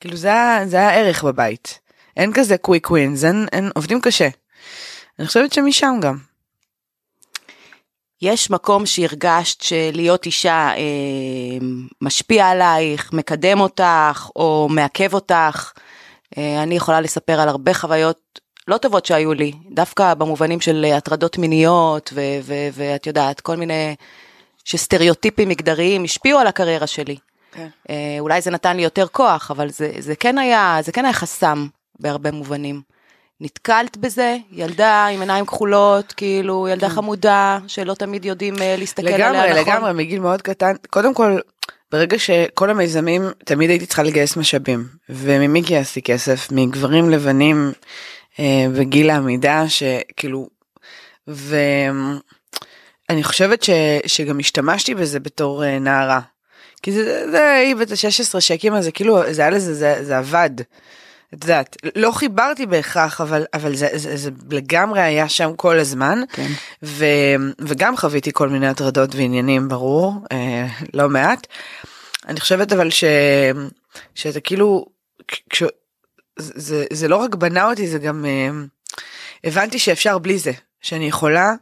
כאילו 0.00 0.16
זה 0.16 0.32
זה 0.66 0.76
היה 0.76 0.94
ערך 0.94 1.24
בבית. 1.24 1.78
אין 2.16 2.32
כזה 2.32 2.58
קוויק 2.58 2.90
ווינס, 2.90 3.24
עובדים 3.74 4.00
קשה. 4.00 4.28
אני 5.18 5.26
חושבת 5.26 5.52
שמשם 5.52 5.94
גם. 6.00 6.29
יש 8.22 8.50
מקום 8.50 8.86
שהרגשת 8.86 9.60
שלהיות 9.60 10.26
אישה 10.26 10.70
אה, 10.76 11.66
משפיע 12.00 12.48
עלייך, 12.48 13.12
מקדם 13.12 13.60
אותך 13.60 14.30
או 14.36 14.68
מעכב 14.70 15.14
אותך. 15.14 15.72
אה, 16.38 16.62
אני 16.62 16.74
יכולה 16.74 17.00
לספר 17.00 17.40
על 17.40 17.48
הרבה 17.48 17.74
חוויות 17.74 18.40
לא 18.68 18.76
טובות 18.76 19.06
שהיו 19.06 19.34
לי, 19.34 19.52
דווקא 19.70 20.14
במובנים 20.14 20.60
של 20.60 20.84
הטרדות 20.84 21.38
מיניות 21.38 22.10
ו- 22.14 22.38
ו- 22.42 22.68
ואת 22.72 23.06
יודעת, 23.06 23.40
כל 23.40 23.56
מיני 23.56 23.94
שסטריאוטיפים 24.64 25.48
מגדריים 25.48 26.04
השפיעו 26.04 26.38
על 26.38 26.46
הקריירה 26.46 26.86
שלי. 26.86 27.16
כן. 27.52 27.68
אה, 27.90 28.16
אולי 28.20 28.40
זה 28.40 28.50
נתן 28.50 28.76
לי 28.76 28.82
יותר 28.82 29.06
כוח, 29.06 29.50
אבל 29.50 29.70
זה, 29.70 29.92
זה, 29.98 30.16
כן 30.16 30.38
היה, 30.38 30.78
זה 30.82 30.92
כן 30.92 31.04
היה 31.04 31.14
חסם 31.14 31.66
בהרבה 32.00 32.30
מובנים. 32.30 32.82
נתקלת 33.40 33.96
בזה? 33.96 34.36
ילדה 34.52 35.06
עם 35.06 35.20
עיניים 35.20 35.46
כחולות, 35.46 36.12
כאילו 36.12 36.68
ילדה 36.68 36.88
חמודה, 36.88 37.58
שלא 37.66 37.94
תמיד 37.94 38.24
יודעים 38.24 38.54
אה, 38.62 38.74
להסתכל 38.78 39.08
עליה 39.08 39.32
נכון. 39.32 39.42
לגמרי, 39.44 39.60
לגמרי, 39.60 39.92
מגיל 39.92 40.20
מאוד 40.20 40.42
קטן. 40.42 40.72
קודם 40.90 41.14
כל, 41.14 41.38
ברגע 41.92 42.18
שכל 42.18 42.70
המיזמים 42.70 43.22
תמיד 43.44 43.70
הייתי 43.70 43.86
צריכה 43.86 44.02
לגייס 44.02 44.36
משאבים 44.36 44.88
וממי 45.08 45.60
גייסתי 45.60 46.02
כסף 46.02 46.52
מגברים 46.52 47.10
לבנים 47.10 47.72
אה, 48.40 48.66
בגיל 48.78 49.10
העמידה 49.10 49.64
שכאילו 49.68 50.48
ואני 51.28 52.18
חושבת 53.22 53.62
ש, 53.62 53.70
שגם 54.06 54.40
השתמשתי 54.40 54.94
בזה 54.94 55.20
בתור 55.20 55.64
אה, 55.64 55.78
נערה. 55.78 56.20
כי 56.82 56.92
זה, 56.92 57.30
זה 57.30 57.52
היא 57.52 57.76
בת 57.76 57.90
ה-16 57.90 58.40
שהקימה 58.40 58.82
זה 58.82 58.92
כאילו 58.92 59.32
זה 59.32 59.42
היה 59.42 59.50
לזה 59.50 59.74
זה, 59.74 60.04
זה 60.04 60.18
עבד. 60.18 60.50
את 61.34 61.44
יודעת 61.44 61.76
לא 61.96 62.10
חיברתי 62.12 62.66
בהכרח 62.66 63.20
אבל 63.20 63.44
אבל 63.54 63.74
זה, 63.74 63.88
זה, 63.94 64.16
זה 64.16 64.30
לגמרי 64.50 65.00
היה 65.00 65.28
שם 65.28 65.56
כל 65.56 65.78
הזמן 65.78 66.22
כן. 66.32 66.50
ו, 66.82 67.04
וגם 67.60 67.96
חוויתי 67.96 68.30
כל 68.32 68.48
מיני 68.48 68.68
הטרדות 68.68 69.14
ועניינים 69.14 69.68
ברור 69.68 70.14
אה, 70.32 70.66
לא 70.94 71.08
מעט. 71.08 71.46
אני 72.28 72.40
חושבת 72.40 72.72
אבל 72.72 72.90
ש, 72.90 73.04
שזה 74.14 74.40
כאילו 74.40 74.86
כש, 75.50 75.62
זה, 76.38 76.84
זה 76.92 77.08
לא 77.08 77.16
רק 77.16 77.34
בנה 77.34 77.70
אותי 77.70 77.88
זה 77.88 77.98
גם 77.98 78.24
אה, 78.24 78.50
הבנתי 79.44 79.78
שאפשר 79.78 80.18
בלי 80.18 80.38
זה 80.38 80.52
שאני 80.80 81.06
יכולה 81.08 81.54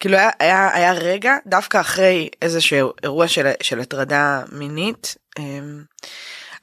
כאילו 0.00 0.16
היה, 0.16 0.30
היה, 0.38 0.74
היה 0.74 0.92
רגע 0.92 1.36
דווקא 1.46 1.80
אחרי 1.80 2.28
איזשהו 2.42 2.92
אירוע 3.02 3.28
של, 3.28 3.50
של 3.62 3.80
הטרדה 3.80 4.42
מינית 4.52 5.16
אה, 5.38 5.44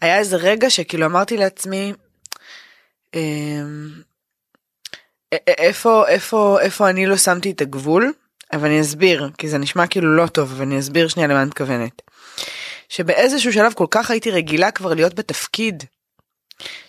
היה 0.01 0.17
איזה 0.17 0.35
רגע 0.35 0.69
שכאילו 0.69 1.05
אמרתי 1.05 1.37
לעצמי 1.37 1.93
איפה 5.47 6.07
איפה 6.07 6.59
איפה 6.61 6.89
אני 6.89 7.05
לא 7.05 7.17
שמתי 7.17 7.51
את 7.51 7.61
הגבול 7.61 8.13
אבל 8.53 8.65
אני 8.65 8.81
אסביר 8.81 9.29
כי 9.37 9.49
זה 9.49 9.57
נשמע 9.57 9.87
כאילו 9.87 10.15
לא 10.15 10.27
טוב 10.27 10.51
אבל 10.51 10.61
אני 10.61 10.79
אסביר 10.79 11.07
שנייה 11.07 11.27
למה 11.27 11.41
אני 11.41 11.47
מתכוונת. 11.47 12.01
שבאיזשהו 12.89 13.53
שלב 13.53 13.73
כל 13.73 13.85
כך 13.91 14.11
הייתי 14.11 14.31
רגילה 14.31 14.71
כבר 14.71 14.93
להיות 14.93 15.13
בתפקיד 15.13 15.83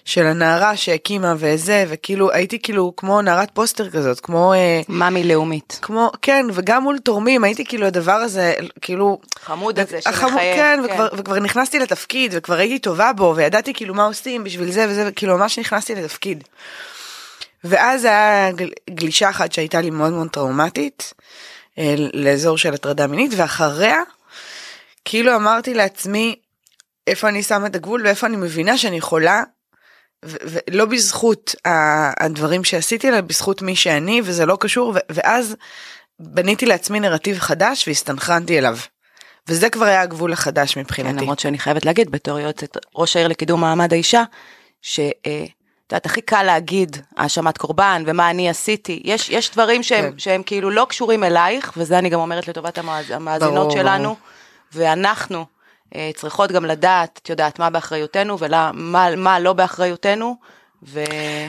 של 0.04 0.26
הנערה 0.26 0.76
שהקימה 0.76 1.34
וזה 1.38 1.84
וכאילו 1.88 2.32
הייתי 2.32 2.58
כאילו 2.62 2.92
כמו 2.96 3.22
נערת 3.22 3.50
פוסטר 3.54 3.90
כזאת 3.90 4.20
כמו 4.20 4.52
אה, 4.52 4.80
מאמי 4.88 5.24
לאומית. 5.24 5.78
כמו 5.82 6.10
כן 6.22 6.46
וגם 6.52 6.82
מול 6.82 6.98
תורמים 6.98 7.44
הייתי 7.44 7.64
כאילו 7.64 7.86
הדבר 7.86 8.12
הזה 8.12 8.54
כאילו 8.80 9.20
חמוד 9.44 9.78
הזה 9.78 10.00
שמחייב. 10.00 10.56
כן, 10.56 10.80
וכבר, 10.84 11.08
וכבר 11.16 11.38
נכנסתי 11.38 11.78
לתפקיד 11.78 12.32
וכבר 12.36 12.54
הייתי 12.54 12.78
טובה 12.78 13.12
בו 13.12 13.32
וידעתי 13.36 13.74
כאילו 13.74 13.94
מה 13.94 14.04
עושים 14.04 14.44
בשביל 14.44 14.70
זה 14.70 14.86
וזה 14.88 15.04
וכאילו 15.08 15.38
ממש 15.38 15.58
נכנסתי 15.58 15.94
לתפקיד. 15.94 16.44
ואז 17.64 18.04
היה 18.04 18.52
גל- 18.52 18.70
גלישה 18.90 19.30
אחת 19.30 19.52
שהייתה 19.52 19.80
לי 19.80 19.90
מאוד 19.90 20.12
מאוד 20.12 20.28
טראומטית 20.28 21.12
אה, 21.78 21.94
לאזור 22.12 22.58
של 22.58 22.74
הטרדה 22.74 23.06
מינית 23.06 23.32
ואחריה 23.36 23.98
כאילו 25.04 25.36
אמרתי 25.36 25.74
לעצמי 25.74 26.36
איפה 27.06 27.28
אני 27.28 27.42
שמה 27.42 27.66
את 27.66 27.74
הגבול 27.76 28.02
ואיפה 28.04 28.26
אני 28.26 28.36
מבינה 28.36 28.78
שאני 28.78 28.96
יכולה 28.96 29.42
ולא 30.24 30.84
בזכות 30.84 31.54
הדברים 32.20 32.64
שעשיתי 32.64 33.08
אלא 33.08 33.20
בזכות 33.20 33.62
מי 33.62 33.76
שאני 33.76 34.20
וזה 34.24 34.46
לא 34.46 34.56
קשור 34.60 34.94
ואז 35.10 35.56
בניתי 36.20 36.66
לעצמי 36.66 37.00
נרטיב 37.00 37.38
חדש 37.38 37.88
והסתנכרנתי 37.88 38.58
אליו. 38.58 38.78
וזה 39.48 39.70
כבר 39.70 39.84
היה 39.84 40.00
הגבול 40.00 40.32
החדש 40.32 40.74
כן, 40.74 40.80
מבחינתי. 40.80 41.22
למרות 41.22 41.38
שאני 41.38 41.58
חייבת 41.58 41.84
להגיד 41.84 42.10
בתור 42.10 42.38
יועצת 42.40 42.76
ראש 42.96 43.16
העיר 43.16 43.28
לקידום 43.28 43.60
מעמד 43.60 43.92
האישה, 43.92 44.22
שאת 44.82 45.14
יודעת 45.92 46.06
הכי 46.06 46.20
קל 46.20 46.42
להגיד 46.42 46.96
האשמת 47.16 47.58
קורבן 47.58 48.02
ומה 48.06 48.30
אני 48.30 48.50
עשיתי, 48.50 49.02
יש, 49.04 49.30
יש 49.30 49.50
דברים 49.50 49.82
שהם, 49.82 50.10
כן. 50.10 50.18
שהם 50.18 50.42
כאילו 50.42 50.70
לא 50.70 50.86
קשורים 50.88 51.24
אלייך, 51.24 51.72
וזה 51.76 51.98
אני 51.98 52.08
גם 52.08 52.20
אומרת 52.20 52.48
לטובת 52.48 52.78
המאז, 52.78 53.10
המאזינות 53.10 53.54
ברור, 53.54 53.70
שלנו, 53.70 54.04
ברור. 54.04 54.16
ואנחנו 54.72 55.38
אה, 55.38 55.44
צריכות 56.14 56.52
גם 56.52 56.64
לדעת, 56.64 57.20
את 57.22 57.30
יודעת, 57.30 57.58
מה 57.58 57.70
באחריותנו 57.70 58.38
ומה 58.38 59.16
מה 59.16 59.40
לא 59.40 59.52
באחריותנו, 59.52 60.36
ו... 60.82 61.04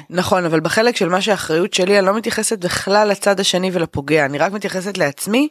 נכון 0.10 0.46
אבל 0.46 0.60
בחלק 0.60 0.96
של 0.96 1.10
מה 1.10 1.22
שהאחריות 1.22 1.74
שלי 1.74 2.00
אני 2.00 2.06
לא 2.06 2.18
מתייחסת 2.18 2.60
בכלל 2.60 3.08
לצד 3.08 3.40
השני 3.40 3.70
ולפוגע 3.74 4.26
אני 4.26 4.38
רק 4.38 4.52
מתייחסת 4.52 4.98
לעצמי 4.98 5.48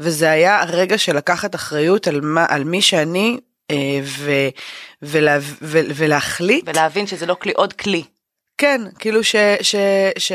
וזה 0.00 0.30
היה 0.30 0.62
הרגע 0.62 0.98
של 0.98 1.16
לקחת 1.16 1.54
אחריות 1.54 2.06
על 2.06 2.20
מה 2.20 2.46
על 2.48 2.64
מי 2.64 2.82
שאני 2.82 3.38
אה, 3.70 4.00
ו, 4.02 4.30
ולה, 5.02 5.38
ו, 5.40 5.80
ולהחליט 5.94 6.64
ולהבין 6.68 7.06
שזה 7.06 7.26
לא 7.26 7.36
כלי, 7.40 7.52
עוד 7.52 7.72
כלי. 7.72 8.04
כן 8.58 8.80
כאילו 8.98 9.24
ש, 9.24 9.36
ש, 9.62 9.74
ש, 10.18 10.32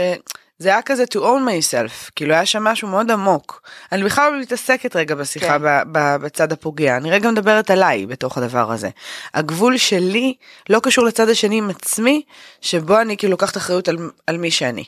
זה 0.59 0.69
היה 0.69 0.81
כזה 0.81 1.03
to 1.03 1.17
own 1.17 1.41
myself 1.47 2.11
כאילו 2.15 2.33
היה 2.33 2.45
שם 2.45 2.63
משהו 2.63 2.87
מאוד 2.87 3.11
עמוק 3.11 3.61
אני 3.91 4.03
בכלל 4.03 4.31
לא 4.31 4.39
מתעסקת 4.39 4.95
רגע 4.95 5.15
בשיחה 5.15 5.59
כן. 5.59 5.63
ב, 5.91 6.15
בצד 6.15 6.51
הפוגע 6.51 6.97
אני 6.97 7.11
רגע 7.11 7.31
מדברת 7.31 7.69
עליי 7.69 8.05
בתוך 8.05 8.37
הדבר 8.37 8.71
הזה 8.71 8.89
הגבול 9.33 9.77
שלי 9.77 10.33
לא 10.69 10.79
קשור 10.83 11.05
לצד 11.05 11.29
השני 11.29 11.57
עם 11.57 11.69
עצמי 11.69 12.21
שבו 12.61 13.01
אני 13.01 13.17
כאילו 13.17 13.31
לוקחת 13.31 13.57
אחריות 13.57 13.87
על, 13.87 13.97
על 14.27 14.37
מי 14.37 14.51
שאני. 14.51 14.83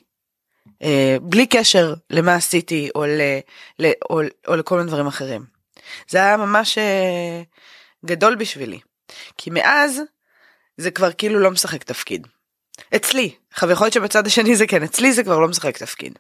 אה, 0.84 1.18
בלי 1.22 1.48
קשר 1.48 1.94
למה 2.10 2.36
עשיתי 2.36 2.90
או, 2.96 3.06
ל, 3.06 3.22
ל, 3.80 3.92
או, 4.10 4.22
או 4.48 4.56
לכל 4.56 4.78
מיני 4.78 4.88
דברים 4.88 5.08
אחרים. 5.08 5.46
זה 6.10 6.18
היה 6.18 6.38
ממש 6.38 6.78
אה, 6.78 7.42
גדול 8.06 8.36
בשבילי 8.36 8.80
כי 9.38 9.50
מאז 9.50 10.02
זה 10.78 10.92
כבר 10.92 11.12
כאילו 11.12 11.40
לא 11.40 11.52
משחק 11.52 11.84
תפקיד. 11.84 12.28
אצלי, 12.96 13.32
עכשיו 13.54 13.72
יכול 13.72 13.86
להיות 13.86 13.94
שבצד 13.94 14.28
השני 14.28 14.56
זה 14.56 14.68
כן, 14.68 14.84
אצלי 14.84 15.14
זה 15.14 15.24
כבר 15.24 15.40
לא 15.40 15.48
משחק 15.48 15.78
תפקיד. 15.78 16.20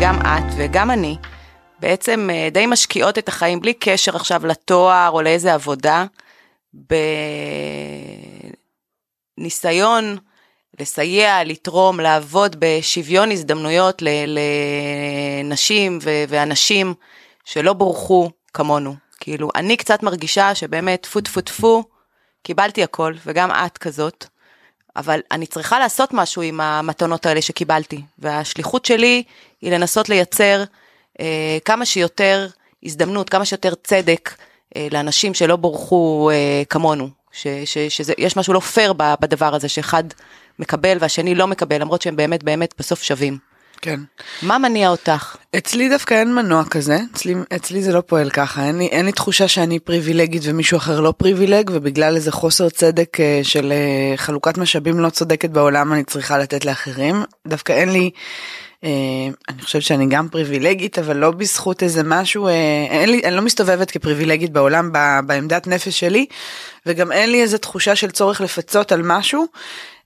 גם 0.00 0.20
את 0.20 0.54
וגם 0.56 0.90
אני 0.90 1.16
בעצם 1.80 2.28
אה, 2.32 2.48
די 2.52 2.66
משקיעות 2.66 3.18
את 3.18 3.28
החיים 3.28 3.60
בלי 3.60 3.74
קשר 3.74 4.16
עכשיו 4.16 4.46
לתואר 4.46 5.10
או 5.12 5.22
לאיזה 5.22 5.54
עבודה, 5.54 6.04
בניסיון 9.38 10.16
לסייע, 10.80 11.44
לתרום, 11.44 12.00
לעבוד 12.00 12.56
בשוויון 12.58 13.30
הזדמנויות 13.30 14.02
לנשים 15.46 15.98
ואנשים 16.28 16.94
שלא 17.44 17.72
בורחו 17.72 18.30
כמונו. 18.54 19.09
כאילו, 19.20 19.50
אני 19.54 19.76
קצת 19.76 20.02
מרגישה 20.02 20.54
שבאמת 20.54 21.02
טפו 21.02 21.20
טפו 21.20 21.40
טפו, 21.40 21.84
קיבלתי 22.42 22.82
הכל, 22.82 23.14
וגם 23.26 23.50
את 23.50 23.78
כזאת. 23.78 24.26
אבל 24.96 25.20
אני 25.30 25.46
צריכה 25.46 25.78
לעשות 25.78 26.10
משהו 26.12 26.42
עם 26.42 26.60
המתנות 26.60 27.26
האלה 27.26 27.42
שקיבלתי, 27.42 28.02
והשליחות 28.18 28.84
שלי 28.84 29.22
היא 29.60 29.72
לנסות 29.72 30.08
לייצר 30.08 30.64
אה, 31.20 31.58
כמה 31.64 31.86
שיותר 31.86 32.48
הזדמנות, 32.82 33.30
כמה 33.30 33.44
שיותר 33.44 33.74
צדק 33.84 34.34
אה, 34.76 34.88
לאנשים 34.90 35.34
שלא 35.34 35.56
בורחו 35.56 36.30
אה, 36.32 36.62
כמונו, 36.70 37.08
שיש 37.32 38.36
משהו 38.36 38.54
לא 38.54 38.60
פייר 38.60 38.92
בדבר 38.92 39.54
הזה, 39.54 39.68
שאחד 39.68 40.04
מקבל 40.58 40.96
והשני 41.00 41.34
לא 41.34 41.46
מקבל, 41.46 41.80
למרות 41.80 42.02
שהם 42.02 42.16
באמת 42.16 42.42
באמת 42.42 42.74
בסוף 42.78 43.02
שווים. 43.02 43.49
כן. 43.82 44.00
מה 44.42 44.58
מניע 44.58 44.88
אותך? 44.88 45.36
אצלי 45.56 45.88
דווקא 45.88 46.14
אין 46.14 46.34
מנוע 46.34 46.64
כזה, 46.64 46.98
אצלי, 47.14 47.34
אצלי 47.56 47.82
זה 47.82 47.92
לא 47.92 48.00
פועל 48.00 48.30
ככה, 48.30 48.64
אין 48.64 48.78
לי, 48.78 48.86
אין 48.86 49.06
לי 49.06 49.12
תחושה 49.12 49.48
שאני 49.48 49.78
פריבילגית 49.78 50.42
ומישהו 50.44 50.76
אחר 50.76 51.00
לא 51.00 51.14
פריבילג, 51.16 51.70
ובגלל 51.72 52.16
איזה 52.16 52.32
חוסר 52.32 52.68
צדק 52.68 53.20
אה, 53.20 53.40
של 53.42 53.72
אה, 53.72 54.16
חלוקת 54.16 54.58
משאבים 54.58 55.00
לא 55.00 55.10
צודקת 55.10 55.50
בעולם 55.50 55.92
אני 55.92 56.04
צריכה 56.04 56.38
לתת 56.38 56.64
לאחרים, 56.64 57.24
דווקא 57.46 57.72
אין 57.72 57.92
לי, 57.92 58.10
אה, 58.84 58.90
אני 59.48 59.62
חושבת 59.62 59.82
שאני 59.82 60.06
גם 60.06 60.28
פריבילגית, 60.28 60.98
אבל 60.98 61.16
לא 61.16 61.30
בזכות 61.30 61.82
איזה 61.82 62.02
משהו, 62.04 62.48
אה, 62.48 62.86
אין 62.90 63.10
לי, 63.10 63.20
אני 63.24 63.36
לא 63.36 63.42
מסתובבת 63.42 63.90
כפריבילגית 63.90 64.50
בעולם 64.50 64.92
ב, 64.92 64.98
בעמדת 65.26 65.66
נפש 65.66 66.00
שלי, 66.00 66.26
וגם 66.86 67.12
אין 67.12 67.30
לי 67.30 67.42
איזה 67.42 67.58
תחושה 67.58 67.96
של 67.96 68.10
צורך 68.10 68.40
לפצות 68.40 68.92
על 68.92 69.02
משהו. 69.04 69.46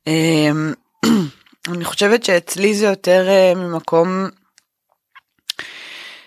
אה, 0.08 0.12
אני 1.68 1.84
חושבת 1.84 2.24
שאצלי 2.24 2.74
זה 2.74 2.86
יותר 2.86 3.26
uh, 3.28 3.58
ממקום 3.58 4.28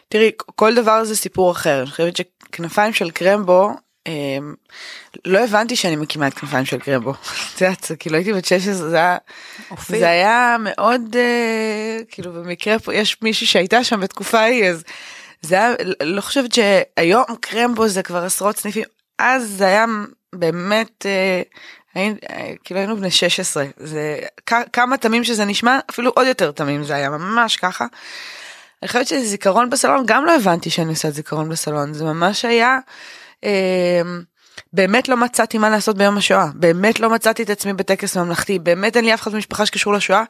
תראי 0.10 0.32
כל 0.56 0.76
דבר 0.76 1.04
זה 1.04 1.16
סיפור 1.16 1.52
אחר 1.52 1.80
אני 1.80 1.90
חושבת 1.92 2.16
שכנפיים 2.16 2.94
של 2.94 3.12
קרמבו 3.12 3.72
um, 4.08 4.12
לא 5.26 5.40
הבנתי 5.40 5.76
שאני 5.76 5.96
מקימה 5.96 6.28
את 6.28 6.34
כנפיים 6.34 6.66
של 6.66 6.80
קרמבו. 6.80 7.12
את 7.56 7.62
יודעת 7.62 7.92
כאילו 8.00 8.16
הייתי 8.16 8.34
בת 8.34 8.46
16 8.46 8.90
זה. 8.90 9.00
זה 9.88 10.10
היה 10.10 10.56
מאוד 10.60 11.02
uh, 11.16 12.06
כאילו 12.10 12.34
במקרה 12.34 12.80
פה 12.80 12.94
יש 12.94 13.18
מישהי 13.22 13.48
שהייתה 13.48 13.84
שם 13.84 14.00
בתקופה 14.00 14.40
ההיא 14.40 14.66
אז 14.66 14.84
זה 15.42 15.56
היה 15.56 15.74
לא 16.02 16.22
חושבת 16.22 16.52
שהיום 16.54 17.26
קרמבו 17.42 17.88
זה 17.88 18.04
כבר 18.04 18.24
עשרות 18.24 18.58
סניפים 18.58 18.84
אז 19.20 19.50
זה 19.58 19.66
היה 19.66 19.86
באמת 20.36 21.06
uh, 21.06 21.58
היינו, 21.98 22.16
כאילו 22.64 22.80
היינו 22.80 22.98
בני 22.98 23.12
16 23.12 23.66
זה 23.78 24.20
כמה 24.74 24.98
תמים 24.98 25.24
שזה 25.24 25.46
נשמע 25.46 25.80
אפילו 25.90 26.12
עוד 26.16 26.28
יותר 26.28 26.52
תמים 26.52 26.84
זה 26.84 26.96
היה 26.96 27.10
ממש 27.10 27.58
ככה. 27.58 27.86
אני 28.82 28.88
חושבת 28.88 29.08
שזה 29.08 29.26
זיכרון 29.26 29.70
בסלון 29.70 30.04
גם 30.08 30.26
לא 30.26 30.36
הבנתי 30.36 30.70
שאני 30.70 30.90
עושה 30.90 31.12
זיכרון 31.12 31.50
בסלון 31.50 31.94
זה 31.94 32.04
ממש 32.04 32.46
היה 32.46 32.80
אה, 33.44 34.02
באמת 34.74 35.10
לא 35.10 35.18
מצאתי 35.18 35.58
מה 35.58 35.70
לעשות 35.70 35.98
ביום 35.98 36.18
השואה 36.18 36.48
באמת 36.56 37.00
לא 37.00 37.10
מצאתי 37.10 37.44
את 37.44 37.50
עצמי 37.50 37.74
בטקס 37.74 38.18
ממלכתי 38.18 38.60
באמת 38.60 38.98
אין 38.98 39.06
לי 39.06 39.14
אף 39.14 39.22
אחד 39.22 39.32
במשפחה 39.32 39.66
שקשור 39.66 39.94
לשואה 39.94 40.24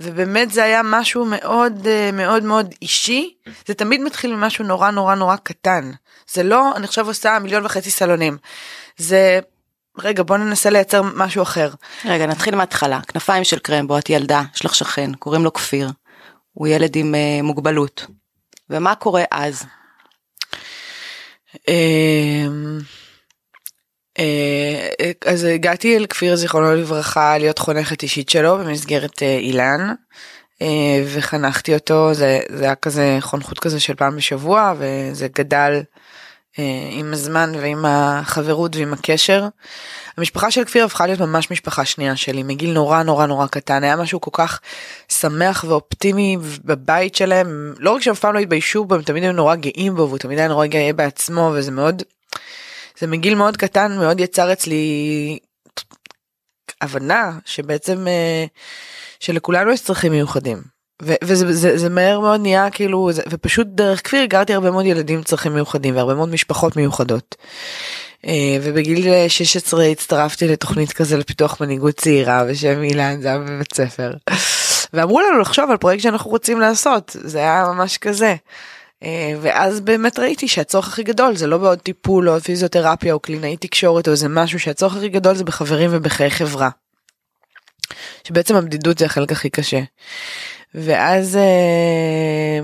ובאמת 0.00 0.50
זה 0.50 0.64
היה 0.64 0.80
משהו 0.84 1.24
מאוד 1.24 1.86
אה, 1.86 2.10
מאוד 2.12 2.42
מאוד 2.44 2.74
אישי, 2.82 3.34
זה 3.66 3.74
תמיד 3.74 4.00
מתחיל 4.00 4.36
ממשהו 4.36 4.64
נורא 4.64 4.90
נורא 4.90 5.14
נורא 5.14 5.36
קטן. 5.36 5.90
זה 6.32 6.42
לא, 6.42 6.76
אני 6.76 6.84
עכשיו 6.84 7.06
עושה 7.06 7.38
מיליון 7.38 7.64
וחצי 7.64 7.90
סלונים. 7.90 8.36
זה, 8.96 9.40
רגע 10.02 10.22
בוא 10.22 10.36
ננסה 10.36 10.70
לייצר 10.70 11.02
משהו 11.02 11.42
אחר. 11.42 11.70
רגע, 12.04 12.26
נתחיל 12.26 12.56
מההתחלה. 12.56 13.00
כנפיים 13.08 13.44
של 13.44 13.58
קרמבו, 13.58 13.98
את 13.98 14.10
ילדה, 14.10 14.42
יש 14.54 14.64
לך 14.64 14.74
שכן, 14.74 15.14
קוראים 15.14 15.44
לו 15.44 15.52
כפיר. 15.52 15.90
הוא 16.52 16.68
ילד 16.68 16.96
עם 16.96 17.14
uh, 17.14 17.42
מוגבלות. 17.42 18.06
ומה 18.70 18.94
קורה 18.94 19.24
אז? 19.30 19.64
אמ, 21.68 22.78
אה, 24.18 25.10
אז 25.26 25.44
הגעתי 25.44 25.96
אל 25.96 26.06
כפיר 26.06 26.36
זיכרונו 26.36 26.74
לברכה 26.74 27.38
להיות 27.38 27.58
חונכת 27.58 28.02
אישית 28.02 28.28
שלו 28.28 28.58
במסגרת 28.58 29.22
אה, 29.22 29.38
אילן 29.38 29.94
אה, 30.62 31.04
וחנכתי 31.14 31.74
אותו 31.74 32.14
זה, 32.14 32.40
זה 32.48 32.64
היה 32.64 32.74
כזה 32.74 33.16
חונכות 33.20 33.58
כזה 33.58 33.80
של 33.80 33.94
פעם 33.94 34.16
בשבוע 34.16 34.74
וזה 34.78 35.28
גדל 35.28 35.82
עם 36.90 37.12
הזמן 37.12 37.52
ועם 37.60 37.84
החברות 37.84 38.76
ועם 38.76 38.92
הקשר. 38.92 39.48
המשפחה 40.16 40.50
של 40.50 40.64
כפיר 40.64 40.84
הפכה 40.84 41.06
להיות 41.06 41.20
ממש 41.20 41.50
משפחה 41.50 41.84
שנייה 41.84 42.16
שלי 42.16 42.42
מגיל 42.42 42.72
נורא 42.72 43.02
נורא 43.02 43.26
נורא 43.26 43.46
קטן 43.46 43.84
היה 43.84 43.96
משהו 43.96 44.20
כל 44.20 44.30
כך 44.34 44.60
שמח 45.08 45.64
ואופטימי 45.68 46.36
בבית 46.64 47.14
שלהם 47.14 47.74
לא 47.78 47.90
רק 47.90 48.02
שהם 48.02 48.12
אף 48.12 48.20
פעם 48.20 48.34
לא 48.34 48.38
התביישו 48.38 48.84
בו 48.84 48.94
הם 48.94 49.02
תמיד 49.02 49.22
היו 49.22 49.32
נורא 49.32 49.54
גאים 49.54 49.96
בו 49.96 50.02
והוא 50.02 50.18
תמיד 50.18 50.38
היה 50.38 50.48
נורא 50.48 50.66
גאה 50.66 50.92
בעצמו 50.92 51.52
וזה 51.54 51.70
מאוד 51.70 52.02
זה 52.98 53.06
מגיל 53.06 53.34
מאוד 53.34 53.56
קטן 53.56 53.98
מאוד 53.98 54.20
יצר 54.20 54.52
אצלי 54.52 55.38
הבנה 56.80 57.38
שבעצם 57.44 58.08
אה, 58.08 58.44
שלכולנו 59.20 59.70
יש 59.70 59.82
צרכים 59.82 60.12
מיוחדים. 60.12 60.77
וזה 61.02 61.52
זה, 61.52 61.78
זה 61.78 61.88
מהר 61.88 62.20
מאוד 62.20 62.40
נהיה 62.40 62.70
כאילו 62.70 63.12
זה, 63.12 63.22
ופשוט 63.28 63.66
דרך 63.66 64.04
כפיר 64.04 64.22
הכרתי 64.22 64.54
הרבה 64.54 64.70
מאוד 64.70 64.86
ילדים 64.86 65.22
צרכים 65.22 65.54
מיוחדים 65.54 65.96
והרבה 65.96 66.14
מאוד 66.14 66.28
משפחות 66.28 66.76
מיוחדות. 66.76 67.36
אה, 68.26 68.58
ובגיל 68.62 69.28
16 69.28 69.84
הצטרפתי 69.84 70.48
לתוכנית 70.48 70.92
כזה 70.92 71.16
לפיתוח 71.16 71.60
מנהיגות 71.60 71.94
צעירה 71.94 72.44
בשם 72.44 72.82
אילן 72.82 73.20
זה 73.20 73.28
היה 73.28 73.38
בבית 73.38 73.74
ספר. 73.74 74.12
ואמרו 74.92 75.20
לנו 75.20 75.38
לחשוב 75.38 75.70
על 75.70 75.76
פרויקט 75.76 76.02
שאנחנו 76.02 76.30
רוצים 76.30 76.60
לעשות 76.60 77.16
זה 77.20 77.38
היה 77.38 77.64
ממש 77.74 77.98
כזה. 77.98 78.34
אה, 79.02 79.34
ואז 79.40 79.80
באמת 79.80 80.18
ראיתי 80.18 80.48
שהצורך 80.48 80.88
הכי 80.88 81.02
גדול 81.02 81.36
זה 81.36 81.46
לא 81.46 81.58
בעוד 81.58 81.78
טיפול 81.78 82.28
או 82.28 82.40
פיזיותרפיה 82.40 83.12
או 83.12 83.20
קלינאי 83.20 83.56
תקשורת 83.56 84.06
או 84.06 84.12
איזה 84.12 84.28
משהו 84.28 84.60
שהצורך 84.60 84.96
הכי 84.96 85.08
גדול 85.08 85.34
זה 85.34 85.44
בחברים 85.44 85.90
ובחיי 85.92 86.30
חברה. 86.30 86.68
שבעצם 88.24 88.56
הבדידות 88.56 88.98
זה 88.98 89.04
החלק 89.04 89.32
הכי 89.32 89.50
קשה. 89.50 89.80
ואז 90.74 91.36
אה, 91.36 92.60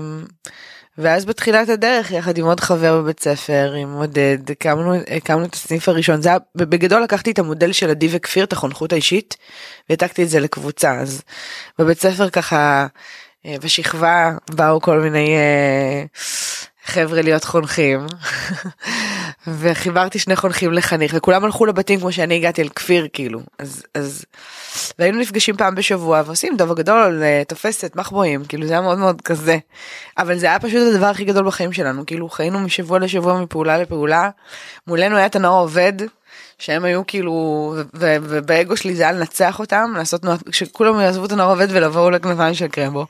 ואז 0.97 1.25
בתחילת 1.25 1.69
הדרך 1.69 2.11
יחד 2.11 2.37
עם 2.37 2.45
עוד 2.45 2.59
חבר 2.59 3.01
בבית 3.01 3.19
ספר 3.19 3.73
עם 3.73 3.93
עודד 3.93 4.51
הקמנו 4.51 4.93
הקמנו 4.95 5.45
את 5.45 5.53
הסניף 5.53 5.89
הראשון. 5.89 6.21
זה 6.21 6.29
היה 6.29 6.37
בגדול 6.55 7.03
לקחתי 7.03 7.31
את 7.31 7.39
המודל 7.39 7.71
של 7.71 7.89
עדי 7.89 8.07
וכפיר 8.11 8.43
את 8.43 8.53
החונכות 8.53 8.93
האישית 8.93 9.37
והעתקתי 9.89 10.23
את 10.23 10.29
זה 10.29 10.39
לקבוצה. 10.39 10.99
אז 10.99 11.21
בבית 11.79 11.99
ספר 11.99 12.29
ככה 12.29 12.87
אה, 13.45 13.55
בשכבה 13.63 14.31
באו 14.51 14.81
כל 14.81 14.99
מיני 14.99 15.35
אה, 15.35 16.03
חבר'ה 16.85 17.21
להיות 17.21 17.43
חונכים. 17.43 18.05
וחיברתי 19.59 20.19
שני 20.19 20.35
חונכים 20.35 20.71
לחניך 20.71 21.13
וכולם 21.17 21.45
הלכו 21.45 21.65
לבתים 21.65 21.99
כמו 21.99 22.11
שאני 22.11 22.35
הגעתי 22.35 22.61
אל 22.61 22.69
כפיר 22.69 23.07
כאילו. 23.13 23.39
אז 23.59 23.83
אז 23.93 24.25
והיינו 24.99 25.19
נפגשים 25.19 25.57
פעם 25.57 25.75
בשבוע 25.75 26.21
ועושים 26.25 26.57
דוב 26.57 26.71
הגדול 26.71 27.23
אה, 27.23 27.43
תופסת 27.47 27.95
מחבואים 27.95 28.45
כאילו 28.45 28.67
זה 28.67 28.73
היה 28.73 28.81
מאוד 28.81 28.97
מאוד 28.97 29.21
כזה. 29.21 29.57
אבל 30.17 30.37
זה 30.37 30.45
היה 30.45 30.59
פשוט 30.59 30.93
הדבר 30.93 31.05
הכי 31.05 31.25
גדול 31.25 31.47
בחיים 31.47 31.73
שלנו 31.73 32.05
כאילו 32.05 32.29
חיינו 32.29 32.59
משבוע 32.59 32.99
לשבוע 32.99 33.41
מפעולה 33.41 33.77
לפעולה. 33.77 34.29
מולנו 34.87 35.17
היה 35.17 35.25
את 35.25 35.35
הנוער 35.35 35.61
עובד 35.61 35.93
שהם 36.59 36.85
היו 36.85 37.07
כאילו 37.07 37.75
והאגו 37.93 38.77
שלי 38.77 38.95
זה 38.95 39.03
היה 39.03 39.11
לנצח 39.11 39.59
אותם 39.59 39.93
לעשות 39.95 40.21
שכולם 40.51 40.99
יעזבו 40.99 41.25
את 41.25 41.31
הנוער 41.31 41.49
עובד 41.49 41.67
ויבואו 41.71 42.11
לכנפיים 42.11 42.53
של 42.53 42.67
קרמבו. 42.67 43.05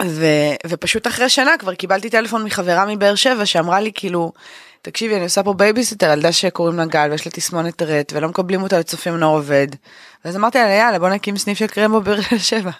ו, 0.00 0.26
ופשוט 0.66 1.06
אחרי 1.06 1.28
שנה 1.28 1.50
כבר 1.58 1.74
קיבלתי 1.74 2.10
טלפון 2.10 2.44
מחברה 2.44 2.86
מבאר 2.86 3.14
שבע 3.14 3.46
שאמרה 3.46 3.80
לי 3.80 3.90
כאילו 3.94 4.32
תקשיבי 4.82 5.16
אני 5.16 5.24
עושה 5.24 5.42
פה 5.42 5.52
בייביסיטר 5.52 6.12
ילדה 6.12 6.32
שקוראים 6.32 6.76
לה 6.76 6.84
גל 6.84 7.08
ויש 7.10 7.26
לה 7.26 7.32
תסמונת 7.32 7.82
רט 7.82 8.12
ולא 8.12 8.28
מקבלים 8.28 8.62
אותה 8.62 8.78
לצופים 8.78 9.16
נוער 9.16 9.36
עובד. 9.36 9.66
אז 10.24 10.36
אמרתי 10.36 10.58
לה 10.58 10.70
יאללה 10.70 10.98
בוא 10.98 11.08
נקים 11.08 11.36
סניף 11.36 11.58
של 11.58 11.66
קרמבו 11.66 12.00
באר 12.00 12.20
שבע. 12.38 12.70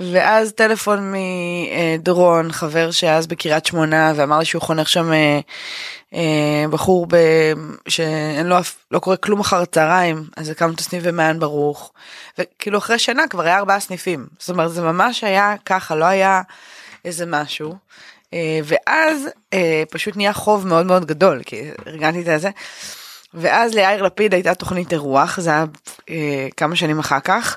ואז 0.00 0.52
טלפון 0.52 1.12
מדרון 1.98 2.52
חבר 2.52 2.90
שאז 2.90 3.26
בקריית 3.26 3.66
שמונה 3.66 4.12
ואמר 4.16 4.38
לי 4.38 4.44
שהוא 4.44 4.62
חונך 4.62 4.88
שם 4.88 5.12
אה, 5.12 5.40
אה, 6.14 6.64
בחור 6.70 7.06
ב... 7.10 7.16
שאין 7.88 8.46
לו 8.46 8.58
אף 8.58 8.76
לא 8.90 8.98
קורה 8.98 9.16
כלום 9.16 9.40
אחר 9.40 9.62
הצהריים 9.62 10.24
אז 10.36 10.50
הקמנו 10.50 10.74
את 10.74 10.80
הסניף 10.80 11.04
במעיין 11.04 11.38
ברוך 11.38 11.92
וכאילו 12.38 12.78
אחרי 12.78 12.98
שנה 12.98 13.28
כבר 13.28 13.42
היה 13.42 13.58
ארבעה 13.58 13.80
סניפים 13.80 14.26
זאת 14.38 14.50
אומרת 14.50 14.70
זה 14.70 14.82
ממש 14.82 15.24
היה 15.24 15.54
ככה 15.64 15.94
לא 15.94 16.04
היה 16.04 16.42
איזה 17.04 17.26
משהו. 17.26 17.74
אה, 18.34 18.60
ואז 18.64 19.28
פשוט 19.90 20.16
נהיה 20.16 20.32
חוב 20.32 20.66
מאוד 20.66 20.86
מאוד 20.86 21.04
גדול 21.04 21.42
כי 21.46 21.70
ארגנתי 21.86 22.34
את 22.34 22.40
זה. 22.40 22.50
ואז 23.34 23.74
ליאיר 23.74 24.02
לפיד 24.02 24.34
הייתה 24.34 24.54
תוכנית 24.54 24.92
אירוח 24.92 25.40
זה 25.40 25.50
היה 25.50 25.64
כמה 26.56 26.76
שנים 26.76 26.98
אחר 26.98 27.20
כך. 27.20 27.56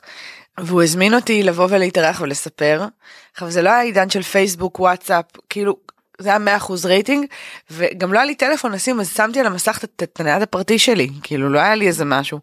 והוא 0.63 0.83
הזמין 0.83 1.13
אותי 1.13 1.43
לבוא 1.43 1.67
ולהתארח 1.69 2.21
ולספר. 2.21 2.85
עכשיו 3.33 3.51
זה 3.51 3.61
לא 3.61 3.69
היה 3.69 3.81
עידן 3.81 4.09
של 4.09 4.21
פייסבוק 4.21 4.79
וואטסאפ 4.79 5.25
כאילו 5.49 5.75
זה 6.19 6.29
היה 6.29 6.57
100% 6.57 6.71
רייטינג 6.85 7.25
וגם 7.71 8.13
לא 8.13 8.19
היה 8.19 8.25
לי 8.25 8.35
טלפון 8.35 8.71
לשים 8.71 8.99
אז 8.99 9.13
שמתי 9.15 9.39
על 9.39 9.45
המסך 9.45 9.83
את 9.83 10.19
הנייד 10.19 10.41
הפרטי 10.41 10.79
שלי 10.79 11.09
כאילו 11.23 11.49
לא 11.49 11.59
היה 11.59 11.75
לי 11.75 11.87
איזה 11.87 12.05
משהו. 12.05 12.39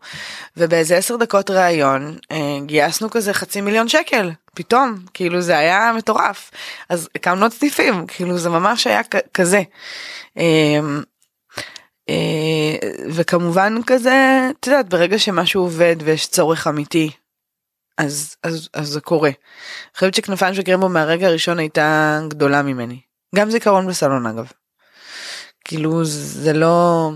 ובאיזה 0.57 0.97
10 0.97 1.17
דקות 1.17 1.51
ראיון 1.51 2.19
אה, 2.33 2.59
גייסנו 2.67 3.11
כזה 3.11 3.33
חצי 3.33 3.61
מיליון 3.61 3.89
שקל 3.89 4.31
פתאום 4.55 4.95
כאילו 5.15 5.41
זה 5.41 5.59
היה 5.59 5.93
מטורף 5.97 6.51
אז 6.89 7.09
הקמנו 7.15 7.43
עוד 7.43 7.53
סניפים 7.53 8.07
כאילו 8.07 8.39
זה 8.39 8.51
ממש 8.51 8.87
היה 8.87 9.01
כזה. 9.35 9.63
אה, 10.39 10.81
אה, 12.09 12.77
וכמובן 13.09 13.75
כזה 13.87 14.49
את 14.61 14.67
יודעת 14.67 14.89
ברגע 14.89 15.19
שמשהו 15.19 15.63
עובד 15.63 15.97
ויש 16.05 16.27
צורך 16.27 16.67
אמיתי 16.67 17.11
אז, 17.99 18.37
אז, 18.43 18.69
אז 18.73 18.89
זה 18.89 19.01
קורה. 19.01 19.29
אני 19.29 19.95
חושבת 19.95 20.15
שכנפיים 20.15 20.55
של 20.55 20.63
קרמבו 20.63 20.89
מהרגע 20.89 21.27
הראשון 21.27 21.59
הייתה 21.59 22.21
גדולה 22.29 22.63
ממני. 22.63 23.01
גם 23.35 23.51
זיכרון 23.51 23.87
בסלון 23.87 24.27
אגב. 24.27 24.53
כאילו 25.65 26.05
זה 26.05 26.53
לא... 26.53 27.11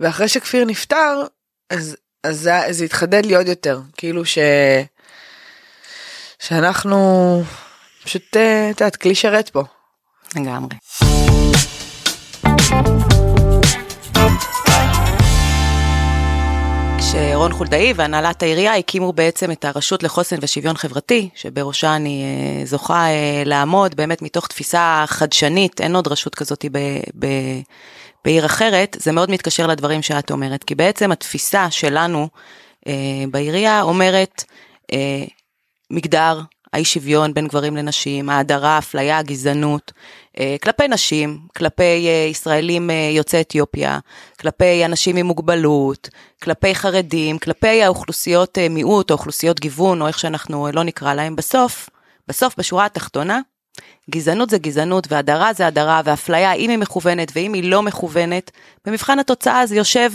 ואחרי 0.00 0.28
שכפיר 0.28 0.64
נפטר, 0.64 1.22
אז, 1.70 1.96
אז 2.24 2.40
זה, 2.40 2.52
זה 2.70 2.84
התחדד 2.84 3.26
לי 3.26 3.36
עוד 3.36 3.46
יותר. 3.46 3.80
כאילו 3.96 4.24
ש... 4.24 4.38
שאנחנו 6.38 7.42
פשוט, 8.04 8.36
אה, 8.36 8.70
את 8.70 8.80
יודעת, 8.80 8.96
כלי 8.96 9.14
שרת 9.14 9.48
פה. 9.48 9.62
לגמרי. 10.36 10.76
שרון 17.16 17.52
חולדאי 17.52 17.92
והנהלת 17.96 18.42
העירייה 18.42 18.76
הקימו 18.76 19.12
בעצם 19.12 19.50
את 19.50 19.64
הרשות 19.64 20.02
לחוסן 20.02 20.36
ושוויון 20.42 20.76
חברתי, 20.76 21.28
שבראשה 21.34 21.96
אני 21.96 22.22
אה, 22.22 22.66
זוכה 22.66 23.06
אה, 23.06 23.42
לעמוד, 23.44 23.94
באמת 23.94 24.22
מתוך 24.22 24.46
תפיסה 24.46 25.04
חדשנית, 25.06 25.80
אין 25.80 25.96
עוד 25.96 26.08
רשות 26.08 26.34
כזאת 26.34 26.64
ב, 26.72 26.78
ב, 27.18 27.26
בעיר 28.24 28.46
אחרת, 28.46 28.96
זה 29.00 29.12
מאוד 29.12 29.30
מתקשר 29.30 29.66
לדברים 29.66 30.02
שאת 30.02 30.30
אומרת, 30.30 30.64
כי 30.64 30.74
בעצם 30.74 31.12
התפיסה 31.12 31.70
שלנו 31.70 32.28
אה, 32.86 32.92
בעירייה 33.30 33.82
אומרת 33.82 34.44
מגדר, 35.90 36.40
האי 36.76 36.84
שוויון 36.84 37.34
בין 37.34 37.46
גברים 37.46 37.76
לנשים, 37.76 38.30
ההדרה, 38.30 38.78
אפליה, 38.78 39.22
גזענות, 39.22 39.92
אה, 40.38 40.56
כלפי 40.62 40.88
נשים, 40.88 41.38
כלפי 41.56 42.08
אה, 42.08 42.28
ישראלים 42.30 42.90
אה, 42.90 43.10
יוצאי 43.12 43.40
אתיופיה, 43.40 43.98
כלפי 44.40 44.84
אנשים 44.84 45.16
עם 45.16 45.26
מוגבלות, 45.26 46.08
כלפי 46.42 46.74
חרדים, 46.74 47.38
כלפי 47.38 47.82
האוכלוסיות 47.82 48.58
מיעוט 48.70 49.10
או 49.10 49.14
אוכלוסיות 49.14 49.60
גיוון 49.60 50.02
או 50.02 50.06
איך 50.06 50.18
שאנחנו 50.18 50.68
לא 50.72 50.84
נקרא 50.84 51.14
להם 51.14 51.36
בסוף, 51.36 51.88
בסוף 52.28 52.54
בשורה 52.58 52.86
התחתונה, 52.86 53.40
גזענות 54.10 54.50
זה 54.50 54.58
גזענות 54.58 55.06
והדרה 55.12 55.52
זה 55.52 55.66
הדרה 55.66 56.00
ואפליה 56.04 56.52
אם 56.52 56.70
היא 56.70 56.78
מכוונת 56.78 57.32
ואם 57.34 57.52
היא 57.52 57.70
לא 57.70 57.82
מכוונת, 57.82 58.50
במבחן 58.84 59.18
התוצאה 59.18 59.66
זה 59.66 59.76
יושב, 59.76 60.12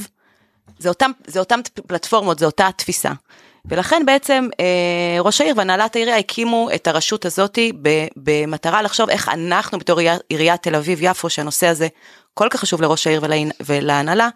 זה 0.80 0.90
אותם, 0.90 1.12
זה 1.28 1.40
אותם 1.40 1.60
פלטפורמות, 1.88 2.40
זה 2.40 2.46
אותה 2.46 2.68
התפיסה. 2.68 3.12
ולכן 3.66 4.04
בעצם 4.06 4.48
אה, 4.60 5.22
ראש 5.22 5.42
העיר 5.42 5.54
והנהלת 5.58 5.96
העירייה 5.96 6.18
הקימו 6.18 6.70
את 6.76 6.88
הרשות 6.88 7.26
הזאתי 7.26 7.72
במטרה 8.16 8.82
לחשוב 8.82 9.10
איך 9.10 9.30
אנחנו 9.30 9.80
בתור 9.80 10.00
עיריית 10.30 10.64
תל 10.64 10.76
אביב 10.76 11.00
יפו 11.02 11.30
שהנושא 11.30 11.68
הזה 11.68 11.88
כל 12.34 12.48
כך 12.52 12.60
חשוב 12.60 12.82
לראש 12.82 13.08
העיר 13.08 13.22
ולה, 13.24 13.36
ולהנהלה, 13.60 14.30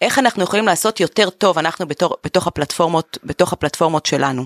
איך 0.00 0.18
אנחנו 0.18 0.42
יכולים 0.42 0.66
לעשות 0.66 1.00
יותר 1.00 1.30
טוב, 1.30 1.58
אנחנו 1.58 1.86
בתור, 1.86 2.16
בתוך 2.24 2.46
הפלטפורמות, 2.46 3.18
בתוך 3.24 3.52
הפלטפורמות 3.52 4.06
שלנו. 4.06 4.44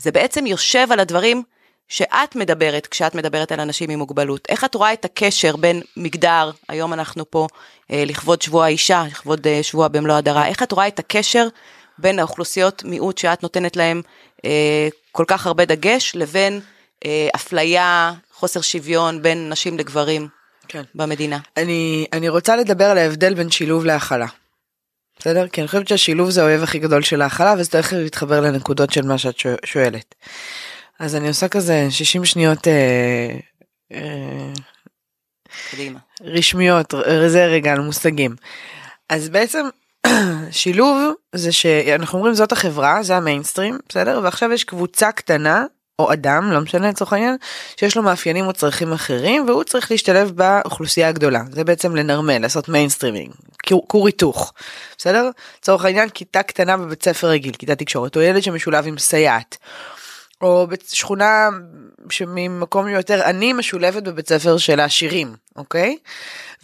זה 0.00 0.12
בעצם 0.12 0.46
יושב 0.46 0.86
על 0.90 1.00
הדברים 1.00 1.42
שאת 1.88 2.36
מדברת, 2.36 2.86
כשאת 2.86 3.14
מדברת 3.14 3.52
על 3.52 3.60
אנשים 3.60 3.90
עם 3.90 3.98
מוגבלות. 3.98 4.46
איך 4.48 4.64
את 4.64 4.74
רואה 4.74 4.92
את 4.92 5.04
הקשר 5.04 5.56
בין 5.56 5.82
מגדר, 5.96 6.50
היום 6.68 6.92
אנחנו 6.92 7.30
פה 7.30 7.46
אה, 7.90 8.04
לכבוד 8.06 8.42
שבוע 8.42 8.64
האישה, 8.64 9.04
לכבוד 9.06 9.46
אה, 9.46 9.62
שבוע 9.62 9.88
במלוא 9.88 10.14
הדרה, 10.14 10.46
איך 10.46 10.62
את 10.62 10.72
רואה 10.72 10.88
את 10.88 10.98
הקשר 10.98 11.48
בין 11.98 12.18
האוכלוסיות 12.18 12.84
מיעוט 12.84 13.18
שאת 13.18 13.42
נותנת 13.42 13.76
להם 13.76 14.02
אה, 14.44 14.88
כל 15.12 15.24
כך 15.26 15.46
הרבה 15.46 15.64
דגש, 15.64 16.12
לבין 16.14 16.60
אה, 17.04 17.28
אפליה, 17.34 18.12
חוסר 18.32 18.60
שוויון 18.60 19.22
בין 19.22 19.48
נשים 19.48 19.78
לגברים 19.78 20.28
כן. 20.68 20.82
במדינה? 20.94 21.38
אני, 21.56 22.06
אני 22.12 22.28
רוצה 22.28 22.56
לדבר 22.56 22.84
על 22.84 22.98
ההבדל 22.98 23.34
בין 23.34 23.50
שילוב 23.50 23.84
להכלה. 23.84 24.26
בסדר? 25.18 25.48
כי 25.48 25.60
אני 25.60 25.68
חושבת 25.68 25.88
שהשילוב 25.88 26.30
זה 26.30 26.42
האויב 26.42 26.62
הכי 26.62 26.78
גדול 26.78 27.02
של 27.02 27.22
ההכלה, 27.22 27.54
וזה 27.58 27.70
תכף 27.70 27.92
להתחבר 27.92 28.40
לנקודות 28.40 28.92
של 28.92 29.02
מה 29.02 29.18
שאת 29.18 29.38
שואלת. 29.64 30.14
אז 30.98 31.16
אני 31.16 31.28
עושה 31.28 31.48
כזה 31.48 31.86
60 31.90 32.24
שניות 32.24 32.68
אה, 32.68 33.38
אה, 33.92 34.52
קדימה. 35.70 35.98
רשמיות, 36.20 36.94
זה 37.26 37.46
רגע 37.46 37.72
על 37.72 37.80
מושגים. 37.80 38.36
אז 39.08 39.28
בעצם 39.28 39.66
שילוב 40.50 41.12
זה 41.34 41.52
שאנחנו 41.52 42.18
אומרים 42.18 42.34
זאת 42.34 42.52
החברה, 42.52 43.02
זה 43.02 43.16
המיינסטרים, 43.16 43.78
בסדר? 43.88 44.20
ועכשיו 44.22 44.52
יש 44.52 44.64
קבוצה 44.64 45.12
קטנה 45.12 45.64
או 45.98 46.12
אדם, 46.12 46.52
לא 46.52 46.60
משנה 46.60 46.88
לצורך 46.88 47.12
העניין, 47.12 47.36
שיש 47.76 47.96
לו 47.96 48.02
מאפיינים 48.02 48.46
או 48.46 48.52
צרכים 48.52 48.92
אחרים 48.92 49.48
והוא 49.48 49.64
צריך 49.64 49.90
להשתלב 49.90 50.30
באוכלוסייה 50.30 51.08
הגדולה. 51.08 51.42
זה 51.52 51.64
בעצם 51.64 51.96
לנרמל, 51.96 52.38
לעשות 52.38 52.68
mainstreaming, 52.68 53.32
כור 53.86 54.06
היתוך, 54.06 54.52
בסדר? 54.98 55.30
לצורך 55.58 55.84
העניין 55.84 56.08
כיתה 56.08 56.42
קטנה 56.42 56.76
בבית 56.76 57.04
ספר 57.04 57.26
רגיל, 57.28 57.54
כיתה 57.54 57.74
תקשורת, 57.74 58.16
או 58.16 58.20
ילד 58.20 58.42
שמשולב 58.42 58.86
עם 58.86 58.98
סייעת. 58.98 59.56
או 60.42 60.66
בשכונה 60.66 61.48
שממקום 62.10 62.88
יותר 62.88 63.26
עני 63.26 63.52
משולבת 63.52 64.02
בבית 64.02 64.28
ספר 64.28 64.56
של 64.56 64.80
העשירים, 64.80 65.34
אוקיי? 65.56 65.96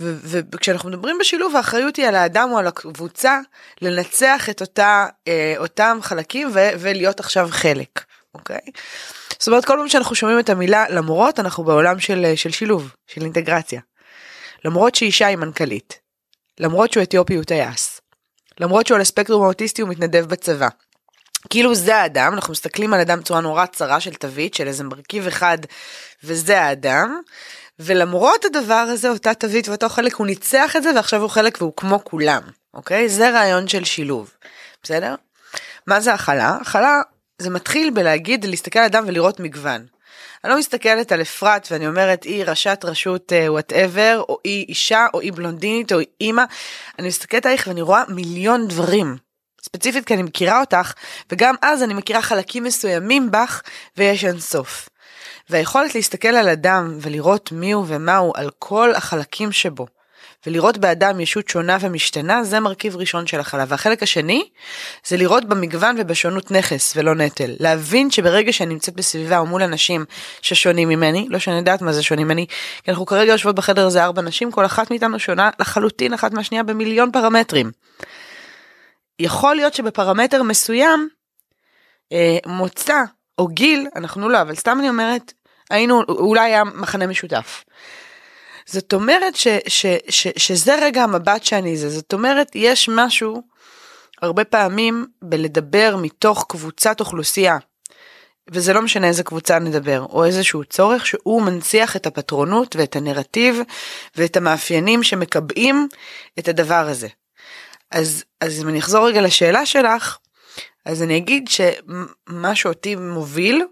וכשאנחנו 0.00 0.88
מדברים 0.88 1.18
בשילוב 1.20 1.56
האחריות 1.56 1.96
היא 1.96 2.06
על 2.06 2.14
האדם 2.14 2.48
או 2.52 2.58
על 2.58 2.66
הקבוצה 2.66 3.40
לנצח 3.82 4.46
את 4.50 4.60
אותה, 4.60 5.06
אה, 5.28 5.54
אותם 5.58 5.98
חלקים 6.02 6.50
ו- 6.54 6.70
ולהיות 6.78 7.20
עכשיו 7.20 7.48
חלק, 7.50 8.04
אוקיי? 8.34 8.60
זאת 9.38 9.48
אומרת 9.48 9.64
כל 9.64 9.74
פעם 9.78 9.88
שאנחנו 9.88 10.14
שומעים 10.14 10.38
את 10.38 10.50
המילה 10.50 10.84
למרות 10.88 11.40
אנחנו 11.40 11.64
בעולם 11.64 12.00
של, 12.00 12.32
של 12.36 12.50
שילוב, 12.50 12.94
של 13.06 13.22
אינטגרציה. 13.22 13.80
למרות 14.64 14.94
שאישה 14.94 15.26
היא 15.26 15.36
מנכ"לית, 15.36 15.98
למרות 16.60 16.92
שהוא 16.92 17.02
אתיופי 17.02 17.34
הוא 17.34 17.44
טייס, 17.44 18.00
למרות 18.60 18.86
שהוא 18.86 18.96
על 18.96 19.00
הספקטרום 19.02 19.42
האוטיסטי 19.42 19.82
הוא 19.82 19.90
מתנדב 19.90 20.24
בצבא. 20.26 20.68
כאילו 21.50 21.74
זה 21.74 21.96
האדם, 21.96 22.32
אנחנו 22.34 22.52
מסתכלים 22.52 22.94
על 22.94 23.00
אדם 23.00 23.20
בצורה 23.20 23.40
נורא 23.40 23.66
צרה 23.66 24.00
של 24.00 24.14
תווית, 24.14 24.54
של 24.54 24.66
איזה 24.66 24.84
מרכיב 24.84 25.26
אחד, 25.26 25.58
וזה 26.24 26.60
האדם. 26.60 27.20
ולמרות 27.78 28.44
הדבר 28.44 28.74
הזה, 28.74 29.08
אותה 29.10 29.34
תווית 29.34 29.68
ואותו 29.68 29.88
חלק, 29.88 30.14
הוא 30.14 30.26
ניצח 30.26 30.76
את 30.76 30.82
זה, 30.82 30.90
ועכשיו 30.94 31.20
הוא 31.20 31.30
חלק 31.30 31.58
והוא 31.60 31.72
כמו 31.76 32.04
כולם, 32.04 32.42
אוקיי? 32.74 33.08
זה 33.08 33.30
רעיון 33.30 33.68
של 33.68 33.84
שילוב, 33.84 34.30
בסדר? 34.82 35.14
מה 35.86 36.00
זה 36.00 36.14
הכלה? 36.14 36.58
הכלה 36.60 37.02
זה 37.38 37.50
מתחיל 37.50 37.90
בלהגיד, 37.90 38.44
להסתכל 38.44 38.78
על 38.78 38.84
אדם 38.84 39.04
ולראות 39.06 39.40
מגוון. 39.40 39.86
אני 40.44 40.52
לא 40.52 40.58
מסתכלת 40.58 41.12
על 41.12 41.22
אפרת 41.22 41.68
ואני 41.70 41.86
אומרת 41.86 42.24
היא 42.24 42.44
ראשת 42.44 42.80
רשות 42.84 43.32
whatever, 43.48 44.20
uh, 44.20 44.24
או 44.28 44.38
היא 44.44 44.66
אישה, 44.68 45.06
או 45.14 45.20
היא 45.20 45.32
בלונדינית, 45.32 45.92
או 45.92 45.98
היא 45.98 46.06
אימא. 46.20 46.44
אני 46.98 47.08
מסתכלת 47.08 47.46
עליך 47.46 47.66
ואני 47.66 47.82
רואה 47.82 48.02
מיליון 48.08 48.68
דברים. 48.68 49.16
ספציפית 49.64 50.04
כי 50.04 50.14
אני 50.14 50.22
מכירה 50.22 50.60
אותך, 50.60 50.92
וגם 51.32 51.54
אז 51.62 51.82
אני 51.82 51.94
מכירה 51.94 52.22
חלקים 52.22 52.64
מסוימים 52.64 53.30
בך, 53.30 53.62
ויש 53.96 54.24
אין 54.24 54.40
סוף. 54.40 54.88
והיכולת 55.50 55.94
להסתכל 55.94 56.28
על 56.28 56.48
אדם 56.48 56.98
ולראות 57.00 57.52
מי 57.52 57.72
הוא 57.72 57.84
ומה 57.88 58.16
הוא 58.16 58.32
על 58.36 58.50
כל 58.58 58.94
החלקים 58.94 59.52
שבו, 59.52 59.86
ולראות 60.46 60.78
באדם 60.78 61.20
ישות 61.20 61.48
שונה 61.48 61.76
ומשתנה, 61.80 62.44
זה 62.44 62.60
מרכיב 62.60 62.96
ראשון 62.96 63.26
של 63.26 63.40
הכלה. 63.40 63.64
והחלק 63.68 64.02
השני, 64.02 64.48
זה 65.06 65.16
לראות 65.16 65.44
במגוון 65.44 65.96
ובשונות 65.98 66.50
נכס 66.50 66.92
ולא 66.96 67.14
נטל. 67.14 67.50
להבין 67.60 68.10
שברגע 68.10 68.52
שאני 68.52 68.74
נמצאת 68.74 68.94
בסביבה 68.94 69.38
או 69.38 69.46
מול 69.46 69.62
אנשים 69.62 70.04
ששונים 70.42 70.88
ממני, 70.88 71.26
לא 71.30 71.38
שאני 71.38 71.56
יודעת 71.56 71.82
מה 71.82 71.92
זה 71.92 72.02
שונים 72.02 72.26
ממני, 72.26 72.46
כי 72.82 72.90
אנחנו 72.90 73.06
כרגע 73.06 73.32
יושבות 73.32 73.54
בחדר 73.54 73.86
הזה 73.86 74.04
ארבע 74.04 74.22
נשים, 74.22 74.50
כל 74.50 74.66
אחת 74.66 74.90
מאיתנו 74.90 75.18
שונה 75.18 75.50
לחלוטין 75.60 76.14
אחת 76.14 76.32
מהשנייה 76.32 76.62
במיליון 76.62 77.10
פרמטרים. 77.12 77.70
יכול 79.18 79.56
להיות 79.56 79.74
שבפרמטר 79.74 80.42
מסוים 80.42 81.08
אה, 82.12 82.38
מוצא 82.46 83.02
או 83.38 83.48
גיל, 83.48 83.86
אנחנו 83.96 84.28
לא, 84.28 84.40
אבל 84.40 84.54
סתם 84.54 84.76
אני 84.80 84.88
אומרת, 84.88 85.32
היינו, 85.70 86.02
אולי 86.08 86.40
היה 86.40 86.64
מחנה 86.64 87.06
משותף. 87.06 87.64
זאת 88.66 88.92
אומרת 88.92 89.36
ש, 89.36 89.48
ש, 89.68 89.86
ש, 90.08 90.26
שזה 90.36 90.74
רגע 90.82 91.02
המבט 91.02 91.44
שאני 91.44 91.76
זה, 91.76 91.90
זאת 91.90 92.12
אומרת 92.12 92.50
יש 92.54 92.88
משהו 92.92 93.42
הרבה 94.22 94.44
פעמים 94.44 95.06
בלדבר 95.22 95.96
מתוך 96.02 96.46
קבוצת 96.48 97.00
אוכלוסייה, 97.00 97.58
וזה 98.50 98.72
לא 98.72 98.82
משנה 98.82 99.06
איזה 99.06 99.22
קבוצה 99.22 99.58
נדבר, 99.58 100.06
או 100.10 100.24
איזשהו 100.24 100.64
צורך 100.64 101.06
שהוא 101.06 101.42
מנציח 101.42 101.96
את 101.96 102.06
הפטרונות 102.06 102.76
ואת 102.76 102.96
הנרטיב 102.96 103.60
ואת 104.16 104.36
המאפיינים 104.36 105.02
שמקבעים 105.02 105.88
את 106.38 106.48
הדבר 106.48 106.86
הזה. 106.88 107.08
אז, 107.90 108.24
אז 108.40 108.62
אם 108.62 108.68
אני 108.68 108.78
אחזור 108.78 109.08
רגע 109.08 109.20
לשאלה 109.20 109.66
שלך, 109.66 110.18
אז 110.84 111.02
אני 111.02 111.16
אגיד 111.16 111.48
שמה 111.48 112.54
שאותי 112.54 112.96
מוביל 112.96 113.64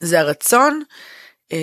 זה 0.00 0.20
הרצון 0.20 0.82
אה, 1.52 1.58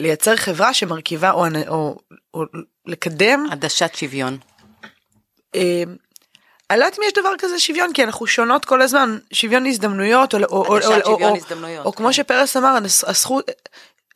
לייצר 0.00 0.36
חברה 0.36 0.74
שמרכיבה 0.74 1.30
או, 1.30 1.46
או, 1.68 1.98
או 2.34 2.42
לקדם 2.86 3.46
עדשת 3.50 3.94
שוויון. 3.94 4.38
אה, 5.54 5.82
אני 6.70 6.80
לא 6.80 6.84
יודעת 6.84 6.98
אם 6.98 7.04
יש 7.06 7.12
דבר 7.12 7.32
כזה 7.38 7.58
שוויון 7.58 7.92
כי 7.92 8.04
אנחנו 8.04 8.26
שונות 8.26 8.64
כל 8.64 8.82
הזמן 8.82 9.18
שוויון 9.32 9.66
הזדמנויות 9.66 10.34
או, 10.34 10.38
או, 10.38 10.44
או, 10.44 10.64
או, 10.66 10.78
או, 11.04 11.18
או, 11.22 11.84
או 11.84 11.92
כמו 11.92 12.06
כן. 12.06 12.12
שפרס 12.12 12.56
אמר 12.56 12.76
הזכות 13.06 13.50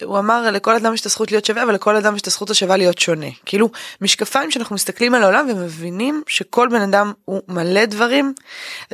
הוא 0.05 0.19
אמר 0.19 0.51
לכל 0.51 0.77
אדם 0.77 0.95
יש 0.95 1.01
את 1.01 1.07
הזכות 1.07 1.31
להיות 1.31 1.45
שווה 1.45 1.63
אבל 1.63 1.75
לכל 1.75 1.97
אדם 1.97 2.17
יש 2.17 2.23
את 2.23 2.27
הזכות 2.27 2.51
השווה 2.51 2.77
להיות 2.77 2.99
שונה 2.99 3.27
כאילו 3.47 3.71
משקפיים 4.01 4.51
שאנחנו 4.51 4.75
מסתכלים 4.75 5.15
על 5.15 5.23
העולם 5.23 5.47
ומבינים 5.51 6.23
שכל 6.27 6.69
בן 6.69 6.81
אדם 6.81 7.13
הוא 7.25 7.43
מלא 7.49 7.85
דברים. 7.85 8.35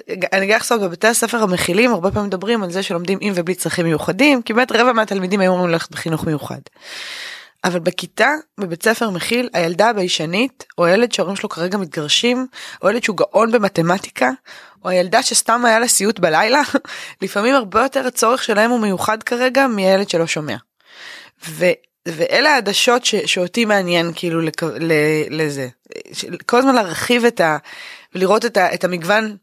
אני 0.08 0.44
אגיד 0.44 0.56
לך 0.56 0.72
בבתי 0.72 1.06
הספר 1.06 1.42
המכילים 1.42 1.92
הרבה 1.92 2.10
פעמים 2.10 2.26
מדברים 2.26 2.62
על 2.62 2.70
זה 2.70 2.82
שלומדים 2.82 3.18
עם 3.20 3.32
ובלי 3.36 3.54
צרכים 3.54 3.86
מיוחדים 3.86 4.42
כי 4.42 4.52
באמת 4.52 4.72
רבע 4.72 4.92
מהתלמידים 4.92 5.40
היו 5.40 5.52
אמורים 5.52 5.70
ללכת 5.70 5.90
בחינוך 5.90 6.24
מיוחד. 6.24 6.60
אבל 7.64 7.78
בכיתה 7.78 8.30
בבית 8.60 8.82
ספר 8.82 9.10
מכיל 9.10 9.48
הילדה 9.52 9.88
הביישנית 9.88 10.64
או 10.78 10.86
ילד 10.86 11.12
שההורים 11.12 11.36
שלו 11.36 11.48
כרגע 11.48 11.78
מתגרשים 11.78 12.46
או 12.82 12.90
ילד 12.90 13.02
שהוא 13.02 13.16
גאון 13.16 13.52
במתמטיקה 13.52 14.30
או 14.84 14.90
הילדה 14.90 15.22
שסתם 15.22 15.64
היה 15.64 15.78
לה 15.78 15.88
סיוט 15.88 16.18
בלילה 16.18 16.62
לפעמים 17.22 17.54
הרבה 17.54 17.82
יותר 17.82 18.06
הצורך 18.06 18.42
שלהם 18.42 18.70
הוא 18.70 18.80
מיוחד 18.80 19.22
כרגע 19.22 19.66
מילד 19.66 20.08
שלא 20.08 20.26
שומע. 20.26 20.56
ו, 21.48 21.66
ואלה 22.09 22.50
העדשות 22.50 23.05
ש, 23.05 23.14
שאותי 23.14 23.64
מעניין 23.64 24.12
כאילו 24.14 24.40
לכ, 24.40 24.62
ל, 24.62 24.92
לזה. 25.31 25.68
כל 26.46 26.59
הזמן 26.59 26.74
להרחיב 26.74 27.24
את 27.24 27.40
ה... 27.40 27.57
ולראות 28.14 28.44
את, 28.44 28.57
ה, 28.57 28.74
את 28.74 28.85
המגוון. 28.85 29.37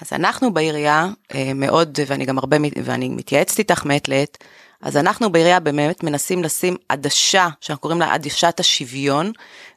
אז 0.00 0.12
אנחנו 0.12 0.54
בעירייה 0.54 1.08
אה, 1.34 1.52
מאוד, 1.54 1.98
ואני 2.06 2.24
גם 2.24 2.38
הרבה, 2.38 2.56
ואני 2.84 3.08
מתייעצת 3.08 3.58
איתך 3.58 3.84
מעת 3.84 4.08
לעת, 4.08 4.44
אז 4.82 4.96
אנחנו 4.96 5.32
בעירייה 5.32 5.60
באמת 5.60 6.02
מנסים 6.02 6.44
לשים 6.44 6.76
עדשה, 6.88 7.48
שאנחנו 7.60 7.80
קוראים 7.82 8.00
לה 8.00 8.14
עדשת 8.14 8.60
השוויון, 8.60 9.32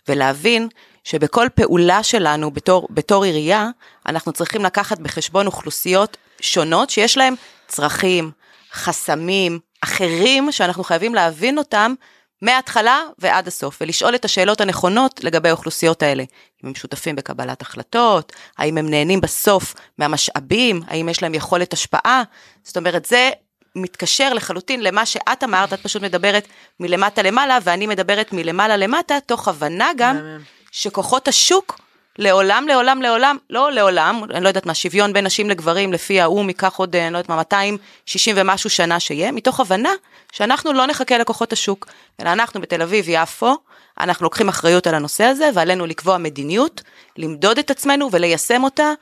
ולהבין 0.08 0.68
שבכל 1.04 1.48
פעולה 1.56 2.04
שלנו 2.04 2.52
בתור, 2.52 2.88
בתור 2.90 3.24
עירייה, 3.24 3.70
אנחנו 4.06 4.32
צריכים 4.34 4.66
לקחת 4.66 5.00
בחשבון 5.00 5.46
אוכלוסיות 5.46 6.18
שונות 6.42 6.90
שיש 6.90 7.18
להם 7.18 7.34
צרכים, 7.68 8.32
חסמים, 8.74 9.60
אחרים 9.82 10.52
שאנחנו 10.52 10.84
חייבים 10.84 11.16
להבין 11.16 11.58
אותם 11.58 11.94
מההתחלה 12.42 13.04
ועד 13.20 13.48
הסוף, 13.48 13.78
ולשאול 13.82 14.16
את 14.16 14.26
השאלות 14.26 14.62
הנכונות 14.62 15.24
לגבי 15.24 15.50
האוכלוסיות 15.50 16.04
האלה. 16.04 16.24
אם 16.64 16.70
הם 16.70 16.76
שותפים 16.76 17.16
בקבלת 17.16 17.62
החלטות, 17.62 18.34
האם 18.58 18.78
הם 18.78 18.90
נהנים 18.90 19.22
בסוף 19.22 19.76
מהמשאבים, 19.98 20.82
האם 20.88 21.10
יש 21.10 21.22
להם 21.22 21.34
יכולת 21.34 21.74
השפעה. 21.74 22.24
זאת 22.64 22.78
אומרת, 22.78 23.06
זה 23.06 23.30
מתקשר 23.76 24.34
לחלוטין 24.34 24.84
למה 24.84 25.06
שאת 25.06 25.44
אמרת, 25.44 25.74
את 25.74 25.80
פשוט 25.80 26.02
מדברת 26.02 26.48
מלמטה 26.80 27.22
למעלה, 27.22 27.58
ואני 27.64 27.88
מדברת 27.88 28.34
מלמעלה 28.34 28.78
למטה, 28.78 29.20
תוך 29.26 29.48
הבנה 29.48 29.92
גם 29.98 30.38
שכוחות 30.72 31.28
השוק 31.28 31.81
לעולם, 32.20 32.66
לעולם, 32.68 33.02
לעולם, 33.02 33.38
לא 33.50 33.72
לעולם, 33.72 34.22
אני 34.34 34.44
לא 34.44 34.48
יודעת 34.48 34.66
מה, 34.66 34.74
שוויון 34.74 35.14
בין 35.14 35.26
נשים 35.26 35.50
לגברים 35.50 35.94
לפי 35.94 36.22
האו"ם 36.22 36.50
ייקח 36.50 36.76
עוד, 36.76 36.96
אני 36.96 37.14
לא 37.14 37.18
יודעת 37.18 37.30
מה, 37.30 37.36
260 37.36 38.36
ומשהו 38.38 38.70
שנה 38.70 39.00
שיהיה, 39.00 39.32
מתוך 39.32 39.60
הבנה 39.60 39.92
שאנחנו 40.32 40.74
לא 40.74 40.88
נחכה 40.88 41.18
לכוחות 41.18 41.54
השוק, 41.54 41.88
אלא 42.22 42.30
אנחנו 42.30 42.62
בתל 42.62 42.82
אביב, 42.82 43.06
יפו, 43.08 43.58
אנחנו 44.00 44.24
לוקחים 44.24 44.50
אחריות 44.50 44.88
על 44.88 44.96
הנושא 44.96 45.24
הזה, 45.24 45.50
ועלינו 45.54 45.86
לקבוע 45.86 46.18
מדיניות, 46.18 46.82
למדוד 47.18 47.60
את 47.60 47.72
עצמנו 47.72 48.10
וליישם 48.12 48.64
אותה 48.64 48.94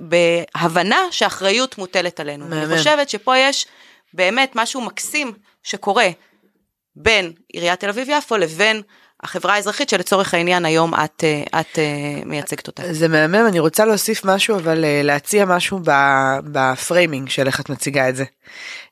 בהבנה 0.00 0.98
שאחריות 1.10 1.78
מוטלת 1.78 2.20
עלינו. 2.20 2.46
אני 2.52 2.76
חושבת 2.78 3.08
שפה 3.08 3.38
יש 3.38 3.66
באמת 4.14 4.52
משהו 4.54 4.80
מקסים 4.80 5.32
שקורה 5.62 6.08
בין 6.96 7.32
עיריית 7.52 7.80
תל 7.80 7.88
אביב-יפו 7.88 8.36
לבין 8.36 8.82
החברה 9.24 9.54
האזרחית 9.54 9.88
שלצורך 9.88 10.34
העניין 10.34 10.64
היום 10.64 10.94
את, 10.94 11.24
אה, 11.24 11.60
את 11.60 11.78
אה, 11.78 12.24
מייצגת 12.24 12.66
אותה. 12.66 12.92
זה 12.92 13.08
מהמם, 13.08 13.46
אני 13.48 13.58
רוצה 13.58 13.84
להוסיף 13.84 14.24
משהו, 14.24 14.56
אבל 14.56 14.84
אה, 14.84 15.00
להציע 15.02 15.44
משהו 15.44 15.80
בפריימינג 16.52 17.28
של 17.28 17.46
איך 17.46 17.60
את 17.60 17.68
מציגה 17.68 18.08
את 18.08 18.16
זה. 18.16 18.24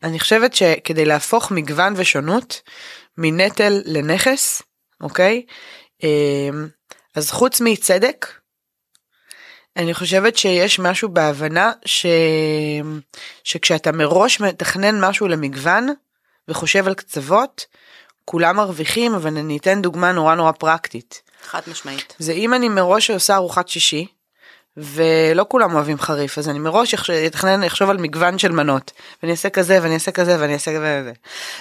אני 0.02 0.20
חושבת 0.20 0.54
שכדי 0.54 1.04
להפוך 1.04 1.50
מגוון 1.50 1.94
ושונות 1.96 2.62
מנטל 3.18 3.82
לנכס, 3.84 4.62
אוקיי? 5.00 5.42
אה, 6.04 6.08
אז 7.14 7.30
חוץ 7.30 7.60
מצדק, 7.60 8.26
אני 9.76 9.94
חושבת 9.94 10.36
שיש 10.36 10.78
משהו 10.78 11.08
בהבנה 11.08 11.72
ש... 11.84 12.06
שכשאתה 13.44 13.92
מראש 13.92 14.40
מתכנן 14.40 15.04
משהו 15.04 15.28
למגוון 15.28 15.88
וחושב 16.48 16.86
על 16.86 16.94
קצוות, 16.94 17.66
כולם 18.24 18.56
מרוויחים, 18.56 19.14
אבל 19.14 19.36
אני 19.36 19.56
אתן 19.56 19.82
דוגמה 19.82 20.12
נורא 20.12 20.34
נורא 20.34 20.52
פרקטית. 20.52 21.22
חד 21.44 21.60
משמעית. 21.66 22.14
זה 22.18 22.32
אם 22.32 22.54
אני 22.54 22.68
מראש 22.68 23.10
עושה 23.10 23.34
ארוחת 23.34 23.68
שישי, 23.68 24.06
ולא 24.76 25.46
כולם 25.48 25.74
אוהבים 25.74 25.98
חריף, 25.98 26.38
אז 26.38 26.48
אני 26.48 26.58
מראש 26.58 26.94
אתכנן, 27.26 27.64
אחשוב 27.64 27.90
על 27.90 27.96
מגוון 27.96 28.38
של 28.38 28.52
מנות, 28.52 28.92
ואני 29.22 29.32
אעשה 29.32 29.50
כזה, 29.50 29.78
ואני 29.82 29.94
אעשה 29.94 30.10
כזה, 30.10 30.36
ואני 30.40 30.54
אעשה 30.54 30.70
כזה. 30.70 31.12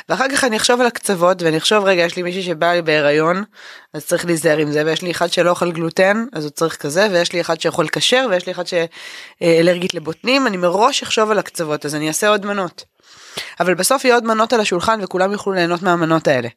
ואחר 0.10 0.26
כך 0.32 0.44
אני 0.44 0.58
אחשוב 0.58 0.82
על 0.82 0.88
הקצוות, 0.88 1.42
ואני 1.42 1.58
אחשוב, 1.58 1.86
רגע, 1.86 2.02
יש 2.02 2.16
לי 2.16 2.24
מישהי 2.24 2.44
שבאה 2.44 2.74
לי 2.74 2.82
בהיריון, 2.82 3.44
אז 3.94 4.06
צריך 4.06 4.26
להיזהר 4.26 4.58
עם 4.58 4.72
זה, 4.72 4.84
ויש 4.86 5.02
לי 5.02 5.12
אחד 5.12 5.32
שלא 5.32 5.50
אוכל 5.50 5.72
גלוטן, 5.72 6.26
אז 6.34 6.44
הוא 6.44 6.52
צריך 6.52 6.76
כזה, 6.76 7.08
ויש 7.12 7.34
לי 7.34 7.42
אחד 7.42 7.62
שאוכל 7.62 7.88
כשר, 7.88 8.28
ויש 8.30 8.46
לי 8.46 8.52
אחד 8.52 8.64
שאלרגית 8.68 9.94
לבוטנים, 9.94 10.48
אני 10.48 10.58
מראש 10.58 11.04
אחשוב 11.04 11.32
על 11.32 11.40
הקצוות, 11.40 11.86
אז 11.86 11.96
אני 11.96 12.08
אעשה 12.08 12.30
עוד 12.30 12.46
מנות. 12.46 12.84
אבל 13.60 13.74
בסוף 13.74 14.06
יהיו 14.06 14.16
עוד 14.16 14.26
מנות 14.26 14.54
על 14.54 14.60
השולחן, 14.60 15.00
וכולם 15.04 15.32
יוכלו 15.32 15.54
ליהנות 15.54 15.82
מהמנות 15.82 16.28
האלה. 16.28 16.50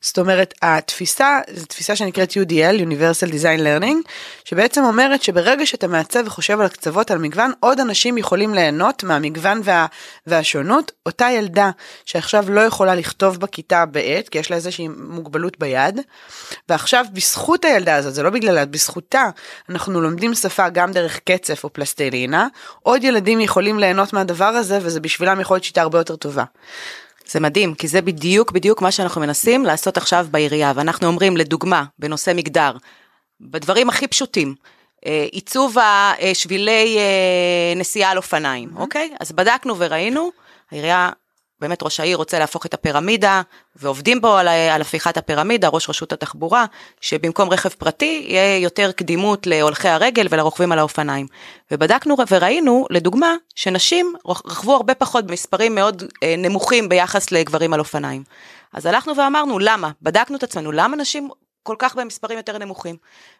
זאת 0.00 0.18
אומרת 0.18 0.54
התפיסה 0.62 1.40
זו 1.54 1.66
תפיסה 1.66 1.96
שנקראת 1.96 2.30
UDL 2.32 2.80
Universal 2.80 3.30
Design 3.30 3.60
Learning 3.60 4.10
שבעצם 4.44 4.84
אומרת 4.84 5.22
שברגע 5.22 5.66
שאתה 5.66 5.86
מעצב 5.86 6.26
וחושב 6.26 6.60
על 6.60 6.66
הקצוות 6.66 7.10
על 7.10 7.18
מגוון 7.18 7.52
עוד 7.60 7.80
אנשים 7.80 8.18
יכולים 8.18 8.54
ליהנות 8.54 9.04
מהמגוון 9.04 9.60
וה, 9.64 9.86
והשונות 10.26 10.92
אותה 11.06 11.26
ילדה 11.30 11.70
שעכשיו 12.04 12.50
לא 12.50 12.60
יכולה 12.60 12.94
לכתוב 12.94 13.40
בכיתה 13.40 13.86
בעט 13.86 14.28
כי 14.28 14.38
יש 14.38 14.50
לה 14.50 14.56
איזושהי 14.56 14.88
מוגבלות 14.88 15.58
ביד 15.58 16.00
ועכשיו 16.68 17.04
בזכות 17.12 17.64
הילדה 17.64 17.96
הזאת 17.96 18.14
זה 18.14 18.22
לא 18.22 18.30
בגללה 18.30 18.66
בזכותה 18.66 19.30
אנחנו 19.68 20.00
לומדים 20.00 20.34
שפה 20.34 20.68
גם 20.68 20.92
דרך 20.92 21.18
קצף 21.18 21.64
או 21.64 21.72
פלסטלינה 21.72 22.48
עוד 22.82 23.04
ילדים 23.04 23.40
יכולים 23.40 23.78
ליהנות 23.78 24.12
מהדבר 24.12 24.44
הזה 24.44 24.78
וזה 24.82 25.00
בשבילם 25.00 25.40
יכול 25.40 25.54
להיות 25.54 25.64
שיטה 25.64 25.82
הרבה 25.82 25.98
יותר 25.98 26.16
טובה. 26.16 26.44
זה 27.26 27.40
מדהים, 27.40 27.74
כי 27.74 27.88
זה 27.88 28.02
בדיוק 28.02 28.52
בדיוק 28.52 28.82
מה 28.82 28.90
שאנחנו 28.90 29.20
מנסים 29.20 29.64
לעשות 29.64 29.96
עכשיו 29.96 30.26
בעירייה, 30.30 30.72
ואנחנו 30.76 31.06
אומרים 31.06 31.36
לדוגמה, 31.36 31.84
בנושא 31.98 32.32
מגדר, 32.34 32.76
בדברים 33.40 33.88
הכי 33.88 34.08
פשוטים, 34.08 34.54
אה, 35.06 35.26
עיצוב 35.32 35.76
השבילי 35.78 36.96
אה, 36.98 37.72
נסיעה 37.76 38.10
על 38.10 38.16
אופניים, 38.16 38.70
אוקיי? 38.76 39.14
אז 39.20 39.32
בדקנו 39.32 39.74
וראינו, 39.78 40.30
העירייה, 40.72 41.10
באמת 41.64 41.82
ראש 41.82 42.00
העיר 42.00 42.16
רוצה 42.16 42.38
להפוך 42.38 42.66
את 42.66 42.74
הפירמידה, 42.74 43.42
ועובדים 43.76 44.20
בו 44.20 44.36
על, 44.36 44.48
על 44.48 44.80
הפיכת 44.80 45.16
הפירמידה, 45.16 45.68
ראש 45.68 45.88
רשות 45.88 46.12
התחבורה, 46.12 46.64
שבמקום 47.00 47.50
רכב 47.50 47.68
פרטי 47.68 48.24
יהיה 48.28 48.58
יותר 48.58 48.92
קדימות 48.92 49.46
להולכי 49.46 49.88
הרגל 49.88 50.26
ולרוכבים 50.30 50.72
על 50.72 50.78
האופניים. 50.78 51.26
ובדקנו 51.70 52.16
וראינו, 52.30 52.86
לדוגמה, 52.90 53.34
שנשים 53.54 54.14
רכבו 54.26 54.74
הרבה 54.74 54.94
פחות 54.94 55.26
במספרים 55.26 55.74
מאוד 55.74 56.02
אה, 56.22 56.34
נמוכים 56.38 56.88
ביחס 56.88 57.32
לגברים 57.32 57.72
על 57.74 57.80
אופניים. 57.80 58.24
אז 58.72 58.86
הלכנו 58.86 59.16
ואמרנו, 59.16 59.58
למה? 59.58 59.90
בדקנו 60.02 60.36
את 60.36 60.42
עצמנו, 60.42 60.72
למה 60.72 60.96
נשים 60.96 61.28
כל 61.62 61.76
כך 61.78 61.94
במספרים 61.96 62.38
יותר 62.38 62.58
נמוכים? 62.58 62.96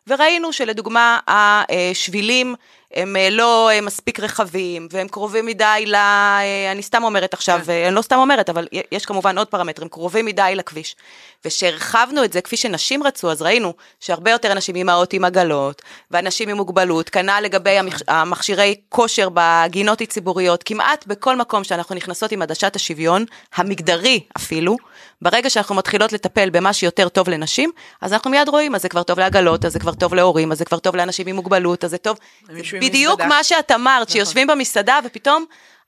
וראינו 0.07 0.53
שלדוגמה, 0.53 1.19
השבילים 1.29 2.55
הם 2.95 3.17
אה, 3.17 3.31
לא 3.31 3.71
אה, 3.71 3.81
מספיק 3.81 4.21
רחבים, 4.21 4.89
והם 4.91 5.09
קרובים 5.09 5.47
מדי 5.47 5.85
ל... 5.87 5.95
אה, 5.95 6.73
אני 6.73 6.83
סתם 6.83 7.05
אומרת 7.05 7.35
עכשיו, 7.35 7.61
אה, 7.69 7.87
אני 7.87 7.95
לא 7.95 8.03
סתם 8.03 8.19
אומרת, 8.19 8.51
אבל 8.51 8.69
יש 8.93 9.07
כמובן 9.07 9.39
עוד 9.39 9.47
פרמטרים, 9.47 9.89
קרובים 9.89 10.27
מדי 10.27 10.53
לכביש. 10.55 10.97
וכשהרחבנו 11.45 12.25
את 12.25 12.33
זה 12.33 12.41
כפי 12.41 12.57
שנשים 12.57 13.03
רצו, 13.03 13.31
אז 13.31 13.43
ראינו 13.43 13.75
שהרבה 14.01 14.31
יותר 14.31 14.53
אנשים 14.53 14.77
אימהות 14.77 15.13
עם 15.13 15.25
עגלות, 15.25 15.83
ואנשים 16.11 16.49
עם 16.49 16.57
מוגבלות, 16.57 17.09
כנ"ל 17.09 17.41
לגבי 17.43 17.79
המכ... 17.79 18.03
המכשירי 18.09 18.81
כושר 18.89 19.29
בגינות 19.35 20.01
הציבוריות, 20.01 20.63
כמעט 20.63 21.07
בכל 21.07 21.37
מקום 21.37 21.65
שאנחנו 21.65 21.95
נכנסות 21.95 22.33
עם 22.33 22.43
עדשת 22.43 22.77
השוויון, 22.77 23.25
המגדרי 23.55 24.21
אפילו, 24.37 24.77
ברגע 25.23 25.51
שאנחנו 25.51 25.75
מתחילות 25.75 26.13
לטפל 26.13 26.51
במה 26.51 26.73
שיותר 26.73 27.09
טוב 27.09 27.29
לנשים, 27.29 27.71
אז 28.01 28.13
אנחנו 28.13 28.31
מיד 28.31 28.49
רואים, 28.49 28.75
אז 28.75 28.83
זה 28.83 28.89
כבר 28.89 29.03
טוב 29.03 29.19
לעגלות, 29.19 29.65
אז 29.65 29.73
זה 29.73 29.79
כבר 29.79 29.95
טוב 29.95 30.15
להורים, 30.15 30.53
אז 30.53 30.59
זה 30.59 30.65
כבר 30.65 30.79
טוב 30.79 30.97
לאנשים 30.97 31.27
עם 31.27 31.37
מוגבלות, 31.37 31.85
אז 31.85 31.91
זה 31.91 31.99
טוב. 31.99 32.19
מישהו 32.49 32.77
עם 32.77 32.84
בדיוק. 32.88 33.20
מה 33.20 33.44
שאת 33.44 33.70
אמרת, 33.70 34.09
שיושבים 34.09 34.47
במסעדה 34.47 34.99
ופתאום 35.05 35.44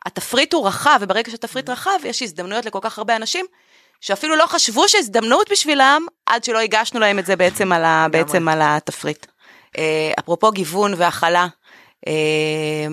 התפריט 0.07 0.55
הוא 0.55 0.67
רחב, 0.67 0.99
וברגע 1.01 1.31
שהתפריט 1.31 1.69
רחב, 1.69 1.91
יש 2.05 2.23
הזדמנויות 2.23 2.67
לכל 2.67 2.79
כך 2.83 2.99
הרבה 2.99 3.17
אנשים, 3.17 3.47
שאפילו 4.01 4.37
לא 4.37 4.47
חשבו 4.47 4.89
שהזדמנות 4.89 5.53
בשבילם, 5.53 6.07
עד 6.27 6.45
שלא 6.45 6.59
הגשנו 6.59 7.01
להם 7.01 7.19
את 7.19 7.27
זה 7.27 7.37
בעצם 7.37 7.73
על, 7.73 7.85
ה, 7.85 8.07
בעצם 8.11 8.49
על 8.49 8.59
התפריט. 8.63 9.27
אה, 9.79 10.13
אפרופו 10.19 10.51
גיוון 10.51 10.95
והכלה, 10.97 11.47
אה, 12.09 12.87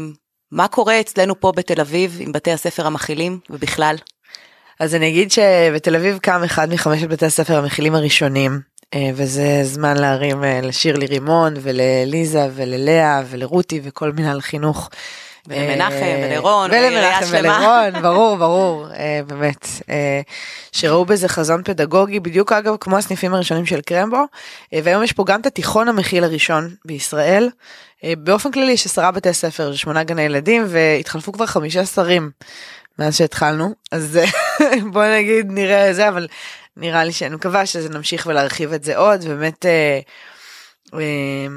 מה 0.52 0.68
קורה 0.68 1.00
אצלנו 1.00 1.40
פה 1.40 1.52
בתל 1.56 1.82
אביב 1.82 2.18
עם 2.20 2.32
בתי 2.32 2.52
הספר 2.52 2.88
המכילים 2.88 3.40
ובכלל? 3.50 3.96
אז 4.80 4.96
אני 4.96 5.10
אגיד 5.10 5.32
שבתל 5.32 5.96
אביב 5.96 6.18
קם 6.18 6.44
אחד 6.44 6.70
מחמשת 6.74 7.08
בתי 7.08 7.26
הספר 7.26 7.58
המכילים 7.58 7.96
הראשונים 7.96 8.62
וזה 9.16 9.60
זמן 9.64 9.98
להרים 9.98 10.44
אה, 10.44 10.60
לשירלי 10.64 11.06
רימון 11.06 11.54
ולליזה 11.62 12.48
וללאה 12.56 13.22
ולרותי 13.30 13.82
וכל 13.84 14.12
מנהל 14.12 14.42
חינוך. 14.42 14.90
ולמנחם 15.48 15.94
אה, 15.94 16.30
ולרון, 16.30 16.70
ולעירייה 16.70 17.20
ולמנחם. 17.30 17.62
ולרון, 17.62 18.02
ברור 18.02 18.38
ברור 18.38 18.88
אה, 18.98 19.20
באמת 19.28 19.68
אה, 19.90 20.22
שראו 20.72 21.06
בזה 21.06 21.28
חזון 21.28 21.62
פדגוגי 21.64 22.20
בדיוק 22.20 22.52
אגב 22.52 22.76
כמו 22.80 22.98
הסניפים 22.98 23.34
הראשונים 23.34 23.66
של 23.66 23.82
קרמבו 23.82 24.24
אה, 24.74 24.80
והיום 24.84 25.04
יש 25.04 25.14
פה 25.14 25.24
גם 25.24 25.42
את 25.42 25.46
התיכון 25.46 25.88
המכיל 25.88 26.24
הראשון 26.24 26.76
בישראל. 26.86 27.50
אה, 28.04 28.14
באופן 28.18 28.52
כללי 28.52 28.72
יש 28.72 28.86
עשרה 28.86 29.12
בתי 29.12 29.34
ספר 29.34 29.76
שמונה 29.76 30.04
גני 30.04 30.22
ילדים 30.22 30.66
והתחלפו 30.68 31.32
כבר 31.32 31.46
חמישה 31.46 31.86
שרים 31.86 32.32
מאז 33.00 33.18
שהתחלנו 33.18 33.74
אז 33.92 34.18
אה, 34.18 34.26
בוא 34.94 35.06
נגיד 35.06 35.52
נראה 35.52 35.94
זה 35.94 36.10
אבל 36.10 36.28
נראה 36.78 37.04
לי 37.04 37.12
שאני 37.12 37.36
מקווה 37.36 37.66
שזה 37.66 37.90
נמשיך 37.90 38.26
ולהרחיב 38.26 38.74
את 38.74 38.84
זה 38.84 38.98
עוד 38.98 39.26
באמת. 39.26 39.66
אה, 39.66 40.00
אה, 40.94 41.48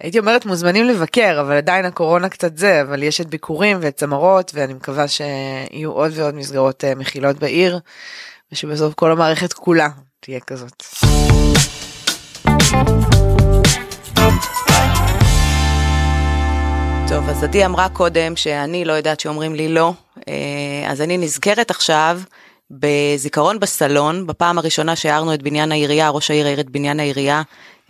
הייתי 0.00 0.18
אומרת 0.18 0.46
מוזמנים 0.46 0.84
לבקר 0.84 1.40
אבל 1.40 1.56
עדיין 1.56 1.84
הקורונה 1.84 2.28
קצת 2.28 2.58
זה 2.58 2.82
אבל 2.82 3.02
יש 3.02 3.20
את 3.20 3.26
ביקורים 3.26 3.78
ואת 3.80 3.96
צמרות 3.96 4.50
ואני 4.54 4.74
מקווה 4.74 5.08
שיהיו 5.08 5.92
עוד 5.92 6.12
ועוד 6.14 6.34
מסגרות 6.34 6.84
אה, 6.84 6.94
מכילות 6.94 7.38
בעיר 7.38 7.78
ושבסוף 8.52 8.94
כל 8.94 9.12
המערכת 9.12 9.52
כולה 9.52 9.88
תהיה 10.20 10.40
כזאת. 10.40 10.82
טוב, 17.08 17.28
אז 17.28 17.44
עדי 17.44 17.64
אמרה 17.64 17.88
קודם 17.88 18.36
שאני 18.36 18.84
לא 18.84 18.92
יודעת 18.92 19.20
שאומרים 19.20 19.54
לי 19.54 19.68
לא, 19.68 19.92
אה, 20.28 20.90
אז 20.90 21.00
אני 21.00 21.18
נזכרת 21.18 21.70
עכשיו 21.70 22.20
בזיכרון 22.70 23.60
בסלון, 23.60 24.26
בפעם 24.26 24.58
הראשונה 24.58 24.96
שהערנו 24.96 25.34
את 25.34 25.42
בניין 25.42 25.72
העירייה, 25.72 26.10
ראש 26.10 26.30
העיר 26.30 26.46
העיר 26.46 26.60
את 26.60 26.70
בניין 26.70 27.00
העירייה, 27.00 27.42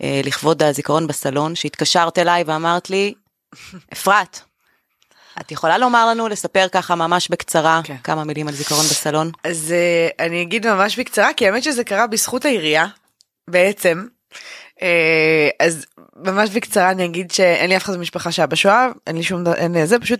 אה, 0.03 0.21
לכבוד 0.23 0.63
הזיכרון 0.63 1.07
בסלון, 1.07 1.55
שהתקשרת 1.55 2.19
אליי 2.19 2.43
ואמרת 2.45 2.89
לי, 2.89 3.13
אפרת, 3.93 4.39
את 5.41 5.51
יכולה 5.51 5.77
לומר 5.77 6.09
לנו, 6.09 6.27
לספר 6.27 6.67
ככה 6.71 6.95
ממש 6.95 7.29
בקצרה, 7.29 7.81
כן. 7.83 7.95
כמה 8.03 8.23
מילים 8.23 8.47
על 8.47 8.53
זיכרון 8.53 8.85
בסלון? 8.85 9.31
אז 9.43 9.71
אה, 9.71 10.25
אני 10.25 10.41
אגיד 10.41 10.67
ממש 10.67 10.99
בקצרה 10.99 11.33
כי 11.33 11.47
האמת 11.47 11.63
שזה 11.63 11.83
קרה 11.83 12.07
בזכות 12.07 12.45
העירייה 12.45 12.85
בעצם. 13.47 14.05
אה, 14.81 15.49
אז 15.59 15.85
ממש 16.15 16.49
בקצרה 16.49 16.91
אני 16.91 17.05
אגיד 17.05 17.31
שאין 17.31 17.69
לי 17.69 17.77
אף 17.77 17.83
אחד 17.83 17.93
במשפחה 17.93 18.31
שהיה 18.31 18.47
בשואה 18.47 18.87
אין 19.07 19.15
לי 19.15 19.23
שום 19.23 19.43
דבר 19.43 19.53
אין 19.53 19.73
לי 19.73 19.87
זה 19.87 19.99
פשוט. 19.99 20.19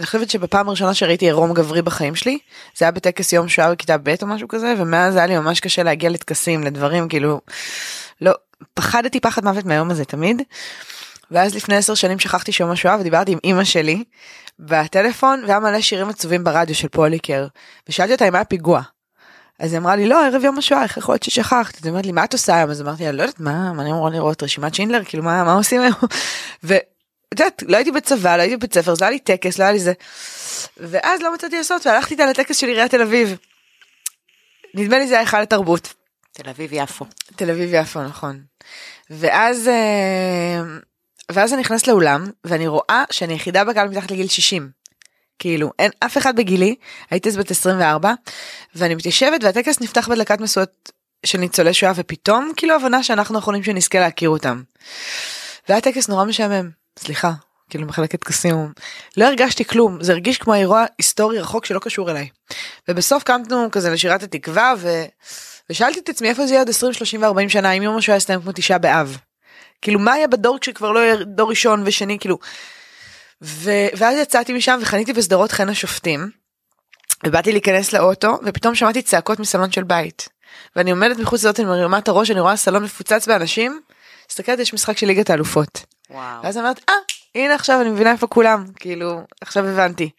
אני 0.00 0.06
חושבת 0.06 0.30
שבפעם 0.30 0.68
הראשונה 0.68 0.94
שראיתי 0.94 1.24
עירום 1.24 1.54
גברי 1.54 1.82
בחיים 1.82 2.14
שלי 2.14 2.38
זה 2.76 2.84
היה 2.84 2.92
בטקס 2.92 3.32
יום 3.32 3.48
שואה 3.48 3.74
בכיתה 3.74 3.98
ב' 3.98 4.14
או 4.22 4.26
משהו 4.26 4.48
כזה 4.48 4.74
ומאז 4.78 5.16
היה 5.16 5.26
לי 5.26 5.38
ממש 5.38 5.60
קשה 5.60 5.82
להגיע 5.82 6.10
לטקסים 6.10 6.64
לדברים 6.64 7.08
כאילו 7.08 7.40
לא 8.20 8.32
פחדתי 8.74 9.20
פחד 9.20 9.44
מוות 9.44 9.64
מהיום 9.64 9.90
הזה 9.90 10.04
תמיד. 10.04 10.42
ואז 11.30 11.54
לפני 11.54 11.76
עשר 11.76 11.94
שנים 11.94 12.18
שכחתי 12.18 12.52
שיום 12.52 12.70
השואה 12.70 12.96
ודיברתי 13.00 13.32
עם 13.32 13.38
אימא 13.44 13.64
שלי 13.64 14.04
בטלפון 14.58 15.42
והיה 15.46 15.60
מלא 15.60 15.80
שירים 15.80 16.08
עצובים 16.08 16.44
ברדיו 16.44 16.74
של 16.74 16.88
פוליקר 16.88 17.46
ושאלתי 17.88 18.12
אותה 18.12 18.28
אם 18.28 18.34
היה 18.34 18.44
פיגוע. 18.44 18.82
אז 19.58 19.72
היא 19.72 19.78
אמרה 19.78 19.96
לי 19.96 20.08
לא 20.08 20.26
ערב 20.26 20.44
יום 20.44 20.58
השואה 20.58 20.82
איך 20.82 20.96
יכול 20.96 21.12
להיות 21.12 21.22
ששכחת 21.22 21.74
אז 21.80 21.84
היא 21.84 21.92
אמרת 21.92 22.06
לי 22.06 22.12
מה 22.12 22.24
את 22.24 22.32
עושה 22.32 22.56
היום 22.56 22.70
אז 22.70 22.82
אמרתי 22.82 23.04
לה 23.04 23.12
לא 23.12 23.22
יודעת 23.22 23.40
מה 23.40 23.72
מה 23.72 23.82
אני 23.82 23.90
אמורה 23.92 24.10
לראות 24.10 24.42
רשימת 24.42 24.74
שינדלר 24.74 25.04
כאילו 25.04 25.22
מה 25.22 25.44
מה 25.44 25.54
עושים 25.54 25.80
היום. 25.80 25.94
ואת 27.34 27.40
יודעת 27.40 27.62
לא 27.62 27.76
הייתי 27.76 27.90
בצבא 27.90 28.36
לא 28.36 28.42
הייתי 28.42 28.56
בבית 28.56 28.74
ספר 28.74 28.94
זה 28.94 29.04
היה 29.04 29.10
לי 29.10 29.18
טקס 29.18 29.58
לא 29.58 29.64
היה 29.64 29.72
לי 29.72 29.78
זה. 29.78 29.92
ואז 30.76 31.22
לא 31.22 31.34
מצאתי 31.34 31.56
לעשות 31.56 31.86
והלכתי 31.86 32.14
איתה 32.14 32.26
לטקס 32.26 32.56
של 32.56 32.66
עיריית 32.66 32.90
תל 32.90 33.02
אביב. 33.02 33.36
נדמה 34.74 34.98
לי 34.98 35.08
זה 35.08 35.14
היה 35.14 35.20
היכל 35.20 35.42
התרבות. 35.42 35.94
תל 36.32 36.48
אביב 36.48 36.70
יפו. 36.72 37.04
תל 37.36 37.50
אביב 37.50 37.70
יפו 37.74 38.02
נכון. 38.02 38.40
ואז 39.10 39.68
אה, 39.68 40.62
ואז 41.32 41.52
אני 41.52 41.60
נכנסת 41.60 41.88
לאולם 41.88 42.30
ואני 42.44 42.66
רואה 42.66 43.04
שאני 43.10 43.34
יחידה 43.34 43.64
בקהל 43.64 43.88
מתחת 43.88 44.10
לגיל 44.10 44.28
60. 44.28 44.70
כאילו 45.38 45.72
אין 45.78 45.90
אף 46.00 46.18
אחד 46.18 46.36
בגילי 46.36 46.74
הייתי 47.10 47.28
אז 47.28 47.36
בת 47.36 47.50
24 47.50 48.12
ואני 48.74 48.94
מתיישבת 48.94 49.44
והטקס 49.44 49.80
נפתח 49.80 50.08
בהדלקת 50.08 50.40
משואות 50.40 50.92
של 51.26 51.38
ניצולי 51.38 51.74
שואה 51.74 51.92
ופתאום 51.96 52.52
כאילו 52.56 52.74
הבנה 52.74 53.02
שאנחנו 53.02 53.36
האחרונים 53.36 53.62
שנזכה 53.62 54.00
להכיר 54.00 54.28
אותם. 54.28 54.62
והיה 55.68 55.80
טקס 55.80 56.08
נורא 56.08 56.24
משעמם 56.24 56.79
סליחה 56.98 57.32
כאילו 57.70 57.86
מחלקת 57.86 58.20
טקסים 58.20 58.72
לא 59.16 59.24
הרגשתי 59.24 59.64
כלום 59.64 60.02
זה 60.02 60.12
הרגיש 60.12 60.38
כמו 60.38 60.54
אירוע 60.54 60.84
היסטורי 60.98 61.38
רחוק 61.38 61.64
שלא 61.64 61.78
קשור 61.78 62.10
אליי. 62.10 62.28
ובסוף 62.88 63.22
קמנו 63.22 63.70
כזה 63.72 63.90
לשירת 63.90 64.22
התקווה 64.22 64.74
ו... 64.78 65.04
ושאלתי 65.70 66.00
את 66.00 66.08
עצמי 66.08 66.28
איפה 66.28 66.46
זה 66.46 66.52
יהיה 66.52 66.60
עוד 66.60 66.68
20 66.68 66.92
30 66.92 67.24
ו40 67.24 67.48
שנה 67.48 67.72
אם 67.72 67.82
יום 67.82 67.96
השואה 67.96 68.16
יסתיים 68.16 68.42
כמו 68.42 68.52
תשעה 68.54 68.78
באב. 68.78 69.18
כאילו 69.82 69.98
מה 69.98 70.12
היה 70.12 70.26
בדור 70.26 70.58
כשכבר 70.60 70.92
לא 70.92 70.98
יהיה 70.98 71.16
דור 71.16 71.50
ראשון 71.50 71.82
ושני 71.86 72.18
כאילו. 72.18 72.38
ו... 73.42 73.70
ואז 73.96 74.18
יצאתי 74.18 74.52
משם 74.52 74.78
וחניתי 74.82 75.12
בשדרות 75.12 75.52
חן 75.52 75.68
השופטים. 75.68 76.30
ובאתי 77.26 77.52
להיכנס 77.52 77.92
לאוטו 77.92 78.38
ופתאום 78.44 78.74
שמעתי 78.74 79.02
צעקות 79.02 79.38
מסלון 79.38 79.72
של 79.72 79.84
בית. 79.84 80.28
ואני 80.76 80.90
עומדת 80.90 81.18
מחוץ 81.18 81.44
לאוטו, 81.44 81.62
אני 81.62 81.70
מרימה 81.70 81.98
את 81.98 82.08
הראש, 82.08 82.30
אני 82.30 82.40
רואה 82.40 82.56
סלון 82.56 82.84
מפוצץ 82.84 83.26
באנשים. 83.28 83.80
מסתכלת 84.30 84.58
יש 84.58 84.74
משחק 84.74 84.98
של 84.98 85.06
ליגת 85.06 85.30
האלופות. 85.30 85.84
וואו. 86.10 86.42
ואז 86.42 86.58
אמרת 86.58 86.80
אה 86.88 86.94
הנה 87.34 87.54
עכשיו 87.54 87.80
אני 87.80 87.90
מבינה 87.90 88.12
איפה 88.12 88.26
כולם 88.26 88.64
כאילו 88.76 89.20
עכשיו 89.40 89.66
הבנתי. 89.66 90.10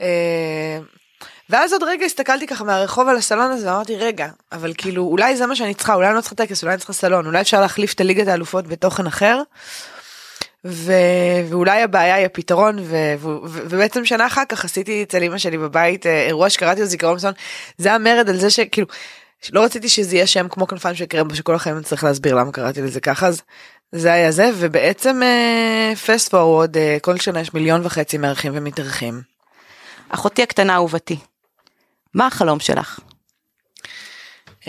אה, 0.00 0.78
ואז 1.50 1.72
עוד 1.72 1.82
רגע 1.82 2.04
הסתכלתי 2.06 2.46
ככה 2.46 2.64
מהרחוב 2.64 3.08
על 3.08 3.16
הסלון 3.16 3.50
הזה 3.50 3.66
ואמרתי 3.66 3.96
רגע 3.96 4.28
אבל 4.52 4.72
כאילו 4.78 5.02
אולי 5.02 5.36
זה 5.36 5.46
מה 5.46 5.56
שאני 5.56 5.74
צריכה 5.74 5.94
אולי 5.94 6.08
אני 6.08 6.16
לא 6.16 6.20
צריכה 6.20 6.36
טקס 6.36 6.62
אולי 6.62 6.72
אני 6.72 6.78
צריכה 6.78 6.92
סלון 6.92 7.26
אולי 7.26 7.40
אפשר 7.40 7.60
להחליף 7.60 7.92
את 7.92 8.00
הליגת 8.00 8.28
האלופות 8.28 8.66
בתוכן 8.66 9.06
אחר. 9.06 9.42
ו... 10.64 10.92
ואולי 11.48 11.82
הבעיה 11.82 12.14
היא 12.14 12.26
הפתרון 12.26 12.78
ו... 12.78 13.14
ו... 13.18 13.26
ו... 13.28 13.38
ובעצם 13.44 14.04
שנה 14.04 14.26
אחר 14.26 14.42
כך 14.48 14.64
עשיתי 14.64 15.02
אצל 15.02 15.22
אמא 15.22 15.38
שלי 15.38 15.58
בבית 15.58 16.06
אה, 16.06 16.26
אירוע 16.26 16.50
שקראתי 16.50 16.80
לו 16.80 16.86
זיכרון 16.86 17.14
מסוים 17.14 17.34
זה 17.78 17.92
המרד 17.92 18.28
על 18.28 18.36
זה 18.36 18.50
שכאילו 18.50 18.86
לא 19.52 19.64
רציתי 19.64 19.88
שזה 19.88 20.16
יהיה 20.16 20.26
שם 20.26 20.48
כמו 20.48 20.66
כנפיים 20.66 20.94
של 20.94 21.06
קרמבו 21.06 21.34
שכל 21.34 21.54
החיים 21.54 21.76
אני 21.76 21.84
צריך 21.84 22.04
להסביר 22.04 22.34
למה 22.34 22.52
קראתי 22.52 22.82
לזה 22.82 23.00
ככה 23.00 23.26
אז 23.26 23.42
זה 23.92 24.12
היה 24.12 24.30
זה 24.30 24.50
ובעצם 24.54 25.20
פסט 26.06 26.28
uh, 26.28 26.30
פורוורד 26.30 26.76
uh, 26.76 26.80
כל 27.00 27.18
שנה 27.18 27.40
יש 27.40 27.54
מיליון 27.54 27.80
וחצי 27.84 28.18
מארחים 28.18 28.52
ומתארחים. 28.54 29.22
אחותי 30.08 30.42
הקטנה 30.42 30.74
אהובתי. 30.74 31.16
מה 32.14 32.26
החלום 32.26 32.60
שלך? 32.60 32.98
Uh, 34.60 34.66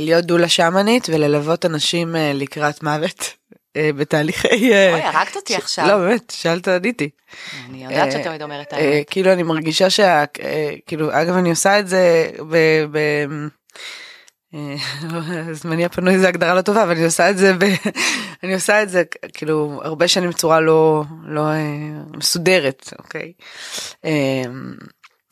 להיות 0.00 0.24
דולה 0.24 0.48
שמאנית 0.48 1.08
וללוות 1.12 1.64
אנשים 1.64 2.14
uh, 2.14 2.18
לקראת 2.34 2.82
מוות 2.82 3.20
uh, 3.20 3.80
בתהליכי... 3.96 4.48
אוי, 4.48 5.02
הרגת 5.02 5.36
אותי 5.36 5.54
עכשיו. 5.56 5.86
לא 5.86 5.96
באמת, 5.96 6.32
שאלת 6.36 6.68
עניתי. 6.68 7.10
אני 7.68 7.84
יודעת 7.84 8.12
שאת 8.12 8.22
תמיד 8.22 8.42
אומרת 8.42 8.72
אה, 8.72 8.78
האמת. 8.78 9.10
כאילו 9.10 9.32
אני 9.32 9.42
מרגישה 9.42 9.90
שה... 9.90 10.24
אה, 10.42 10.74
כאילו 10.86 11.10
אגב 11.12 11.36
אני 11.36 11.50
עושה 11.50 11.78
את 11.78 11.88
זה 11.88 12.30
ב... 12.50 12.96
אה, 14.56 15.52
זמני 15.52 15.84
הפנוי 15.84 16.18
זה 16.18 16.28
הגדרה 16.28 16.54
לא 16.54 16.60
טובה 16.60 16.82
אבל 16.82 16.90
אני 16.90 17.04
עושה 17.04 17.30
את 17.30 17.38
זה 17.38 17.52
ב... 17.52 17.64
אני 18.42 18.54
עושה 18.54 18.82
את 18.82 18.88
זה 18.88 19.02
כאילו 19.34 19.80
הרבה 19.84 20.08
שנים 20.08 20.30
בצורה 20.30 20.60
לא 20.60 21.04
לא 21.24 21.40
אה, 21.40 21.56
מסודרת 22.16 22.92
אוקיי. 22.98 23.32
אה, 24.04 24.42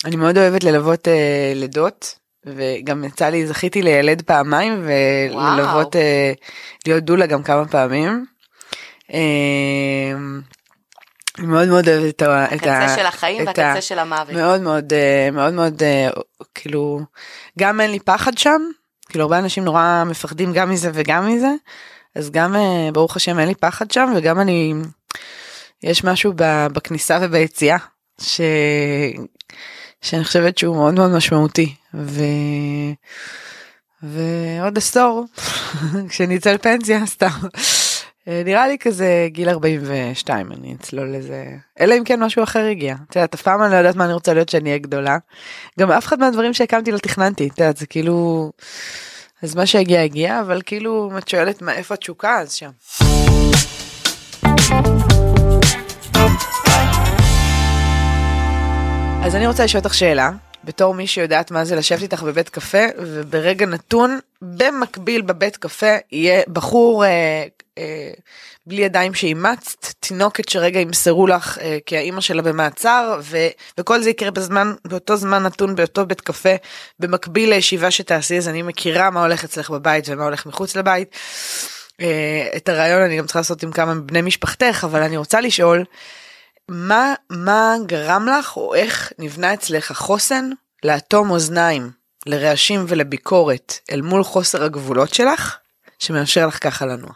אני 0.05 0.17
מאוד 0.17 0.39
אוהבת 0.39 0.65
ללוות 0.65 1.09
לידות 1.55 2.19
וגם 2.47 3.05
יצא 3.05 3.29
לי 3.29 3.47
זכיתי 3.47 3.83
לילד 3.83 4.23
פעמיים 4.23 4.87
וללוות 4.87 5.97
להיות 6.87 7.05
דולה 7.05 7.27
גם 7.27 7.43
כמה 7.43 7.69
פעמים. 7.69 8.25
אני 11.39 11.47
מאוד 11.47 11.69
מאוד 11.69 11.89
אוהבת 11.89 12.17
את 12.17 12.23
ה... 12.23 12.45
הקצה 12.45 12.97
של 12.97 13.07
החיים 13.07 13.47
והקצה 13.47 13.81
של 13.81 13.99
המוות. 13.99 14.31
מאוד 14.31 14.61
מאוד 14.61 14.93
מאוד 15.33 15.55
מאוד 15.55 15.83
כאילו 16.55 17.01
גם 17.59 17.81
אין 17.81 17.91
לי 17.91 18.01
פחד 18.01 18.39
שם 18.39 18.63
כאילו 19.09 19.25
הרבה 19.25 19.39
אנשים 19.39 19.65
נורא 19.65 20.05
מפחדים 20.07 20.53
גם 20.53 20.71
מזה 20.71 20.91
וגם 20.95 21.29
מזה 21.29 21.51
אז 22.15 22.31
גם 22.31 22.57
אה, 22.57 22.89
ברוך 22.93 23.17
השם 23.17 23.39
אין 23.39 23.49
לי 23.49 23.55
פחד 23.55 23.91
שם 23.91 24.13
וגם 24.17 24.41
אני 24.41 24.75
יש 25.83 26.05
משהו 26.05 26.33
בכניסה 26.73 27.19
וביציאה 27.23 27.77
ש... 28.21 28.41
שאני 30.03 30.25
חושבת 30.25 30.59
שהוא 30.59 30.77
מאוד 30.77 30.95
מאוד 30.95 31.11
משמעותי 31.11 31.75
ו... 31.95 32.23
ועוד 34.03 34.79
עשור 34.79 35.25
כשאני 36.09 36.37
אצא 36.37 36.53
לפנסיה 36.53 37.07
סתם. 37.07 37.29
אה, 38.29 38.43
נראה 38.45 38.69
לי 38.69 38.79
כזה 38.79 39.29
גיל 39.31 39.49
42 39.49 40.53
אני 40.53 40.75
אצלול 40.81 41.17
לזה 41.17 41.47
אלא 41.81 41.95
אם 41.99 42.05
כן 42.05 42.23
משהו 42.23 42.43
אחר 42.43 42.65
הגיע 42.65 42.95
את 43.11 43.17
יודעת 43.17 43.35
אף 43.35 43.43
פעם 43.43 43.63
אני 43.63 43.73
לא 43.73 43.77
יודעת 43.77 43.97
מה 43.97 44.05
אני 44.05 44.13
רוצה 44.13 44.35
להיות 44.35 44.49
שאני 44.49 44.69
אהיה 44.69 44.79
גדולה. 44.79 45.19
גם 45.81 45.91
אף 45.91 46.07
אחד 46.07 46.19
מהדברים 46.19 46.55
שהקמתי 46.55 46.93
לא 46.93 46.99
תכננתי 46.99 47.49
את 47.49 47.59
יודעת 47.59 47.77
זה 47.77 47.87
כאילו 47.87 48.51
אז 49.43 49.55
מה 49.55 49.67
שהגיע 49.67 50.01
הגיע 50.03 50.41
אבל 50.41 50.63
כאילו 50.67 51.09
אם 51.13 51.19
את 51.19 51.29
שואלת 51.29 51.63
מה 51.63 51.73
איפה 51.73 51.95
התשוקה 51.95 52.39
אז 52.39 52.53
שם. 52.53 52.71
אז 59.25 59.37
אני 59.37 59.47
רוצה 59.47 59.65
לשאול 59.65 59.83
אותך 59.85 59.95
שאלה 59.95 60.31
בתור 60.65 60.95
מי 60.95 61.07
שיודעת 61.07 61.51
מה 61.51 61.65
זה 61.65 61.77
לשבת 61.77 62.03
איתך 62.03 62.23
בבית 62.23 62.49
קפה 62.49 62.85
וברגע 62.99 63.67
נתון 63.67 64.19
במקביל 64.43 65.23
בבית 65.23 65.57
קפה 65.57 65.97
יהיה 66.13 66.43
בחור 66.49 67.05
אה, 67.05 67.45
אה, 67.79 68.11
בלי 68.67 68.83
ידיים 68.83 69.15
שאימצת 69.15 69.95
תינוקת 70.01 70.49
שרגע 70.49 70.81
ימסרו 70.81 71.27
לך 71.27 71.59
אה, 71.59 71.79
כי 71.87 71.97
האימא 71.97 72.21
שלה 72.21 72.43
במעצר 72.43 73.21
ו, 73.23 73.37
וכל 73.79 74.03
זה 74.03 74.11
יקרה 74.11 74.31
בזמן 74.31 74.75
באותו 74.85 75.17
זמן 75.17 75.43
נתון 75.43 75.75
באותו 75.75 76.07
בית 76.07 76.21
קפה 76.21 76.55
במקביל 76.99 77.51
לישיבה 77.51 77.91
שתעשי 77.91 78.39
אז 78.39 78.49
אני 78.49 78.63
מכירה 78.63 79.11
מה 79.11 79.23
הולך 79.23 79.45
אצלך 79.45 79.71
בבית 79.71 80.05
ומה 80.09 80.25
הולך 80.25 80.47
מחוץ 80.47 80.77
לבית. 80.77 81.17
אה, 82.01 82.49
את 82.57 82.69
הרעיון 82.69 83.03
אני 83.03 83.19
גם 83.19 83.25
צריכה 83.25 83.39
לעשות 83.39 83.63
עם 83.63 83.73
כמה 83.73 83.95
מבני 83.95 84.23
משפחתך 84.23 84.85
אבל 84.85 85.03
אני 85.03 85.17
רוצה 85.17 85.41
לשאול 85.41 85.85
מה 86.69 87.15
מה 87.31 87.75
גרם 87.87 88.27
לך 88.39 88.57
או 88.57 88.75
איך 88.75 89.13
נבנה 89.19 89.55
אצלך 89.55 89.91
החוסן 89.91 90.51
לאטום 90.85 91.31
אוזניים 91.31 91.91
לרעשים 92.27 92.85
ולביקורת 92.89 93.79
אל 93.93 94.01
מול 94.01 94.25
חוסר 94.25 94.65
הגבולות 94.65 95.15
שלך 95.15 95.59
שמאפשר 95.99 96.47
לך 96.47 96.65
ככה 96.65 96.87
לנוע. 96.87 97.11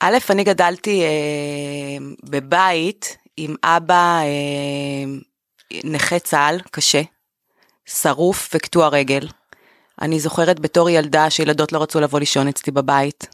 א', 0.00 0.18
אני 0.30 0.44
גדלתי 0.44 1.02
אה, 1.02 2.06
בבית 2.24 3.16
עם 3.36 3.54
אבא 3.64 4.20
אה, 4.22 5.04
נכה 5.84 6.18
צה"ל 6.18 6.60
קשה, 6.70 7.02
שרוף 7.86 8.50
וקטוע 8.54 8.88
רגל. 8.88 9.28
אני 10.00 10.20
זוכרת 10.20 10.60
בתור 10.60 10.90
ילדה 10.90 11.30
שילדות 11.30 11.72
לא 11.72 11.82
רצו 11.82 12.00
לבוא 12.00 12.18
לישון 12.18 12.48
אצלי 12.48 12.72
בבית, 12.72 13.26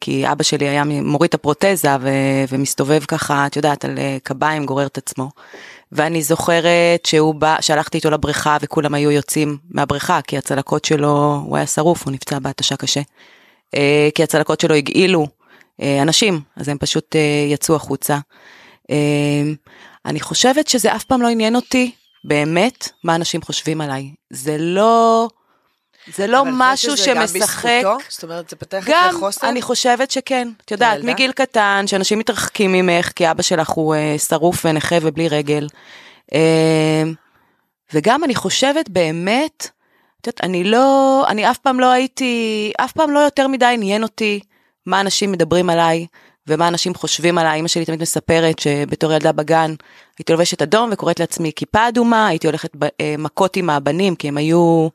כי 0.00 0.32
אבא 0.32 0.42
שלי 0.42 0.68
היה 0.68 0.84
מוריד 0.84 1.28
את 1.28 1.34
הפרוטזה 1.34 1.88
ו- 2.00 2.44
ומסתובב 2.48 3.00
ככה, 3.08 3.46
את 3.46 3.56
יודעת, 3.56 3.84
על 3.84 3.98
אה, 3.98 4.16
קביים, 4.22 4.66
גורר 4.66 4.86
את 4.86 4.98
עצמו. 4.98 5.30
ואני 5.92 6.22
זוכרת 6.22 7.06
שהוא 7.06 7.34
בא, 7.34 7.56
שהלכתי 7.60 7.98
איתו 7.98 8.10
לבריכה 8.10 8.56
וכולם 8.60 8.94
היו 8.94 9.10
יוצאים 9.10 9.58
מהבריכה, 9.70 10.20
כי 10.22 10.38
הצלקות 10.38 10.84
שלו, 10.84 11.42
הוא 11.44 11.56
היה 11.56 11.66
שרוף, 11.66 12.04
הוא 12.04 12.12
נפצע 12.12 12.38
בהתשה 12.38 12.76
קשה. 12.76 13.00
אה, 13.74 14.08
כי 14.14 14.22
הצלקות 14.22 14.60
שלו 14.60 14.74
הגעילו 14.74 15.26
אה, 15.82 16.02
אנשים, 16.02 16.40
אז 16.56 16.68
הם 16.68 16.78
פשוט 16.78 17.16
אה, 17.16 17.46
יצאו 17.52 17.76
החוצה. 17.76 18.18
אה, 18.90 18.96
אני 20.04 20.20
חושבת 20.20 20.68
שזה 20.68 20.96
אף 20.96 21.04
פעם 21.04 21.22
לא 21.22 21.28
עניין 21.28 21.56
אותי 21.56 21.90
באמת 22.24 22.88
מה 23.04 23.14
אנשים 23.14 23.42
חושבים 23.42 23.80
עליי. 23.80 24.10
זה 24.30 24.56
לא, 24.58 25.28
זה 26.14 26.26
לא 26.26 26.40
אבל 26.40 26.48
את 26.48 26.54
משהו 26.58 26.90
חושבת 26.90 27.04
שזה 27.04 27.14
גם 27.14 27.26
שמשחק. 27.26 27.70
בזכותו? 27.78 27.98
זאת 28.08 28.22
אומרת 28.22 28.50
זה 28.50 28.56
פתח 28.56 28.84
גם, 28.88 29.08
אצלך 29.08 29.20
חוסן? 29.20 29.46
אני 29.46 29.62
חושבת 29.62 30.10
שכן. 30.10 30.48
את 30.64 30.70
יודעת? 30.70 31.04
מגיל 31.04 31.32
קטן, 31.32 31.84
שאנשים 31.86 32.18
מתרחקים 32.18 32.72
ממך, 32.72 33.12
כי 33.16 33.30
אבא 33.30 33.42
שלך 33.42 33.68
הוא 33.68 33.94
אה, 33.94 34.16
שרוף 34.18 34.64
ונכה 34.64 34.96
ובלי 35.02 35.28
רגל. 35.28 35.66
אה, 36.34 37.02
וגם 37.92 38.24
אני 38.24 38.34
חושבת 38.34 38.88
באמת, 38.88 39.70
את 40.20 40.26
יודעת, 40.26 40.44
אני 40.44 40.64
לא, 40.64 41.24
אני 41.28 41.50
אף 41.50 41.58
פעם 41.58 41.80
לא 41.80 41.90
הייתי, 41.90 42.72
אף 42.76 42.92
פעם 42.92 43.10
לא 43.10 43.18
יותר 43.18 43.48
מדי 43.48 43.70
עניין 43.74 44.02
אותי 44.02 44.40
מה 44.86 45.00
אנשים 45.00 45.32
מדברים 45.32 45.70
עליי 45.70 46.06
ומה 46.46 46.68
אנשים 46.68 46.94
חושבים 46.94 47.38
עליי. 47.38 47.60
אמא 47.60 47.68
שלי 47.68 47.84
תמיד 47.84 48.02
מספרת 48.02 48.58
שבתור 48.58 49.12
ילדה 49.12 49.32
בגן 49.32 49.74
הייתי 50.18 50.32
לובשת 50.32 50.62
אדום 50.62 50.90
וקוראת 50.92 51.20
לעצמי 51.20 51.52
כיפה 51.56 51.88
אדומה, 51.88 52.26
הייתי 52.26 52.46
הולכת 52.46 52.70
אה, 53.00 53.14
מכות 53.18 53.56
עם 53.56 53.70
הבנים 53.70 54.16
כי 54.16 54.28
הם 54.28 54.36
היו, 54.36 54.88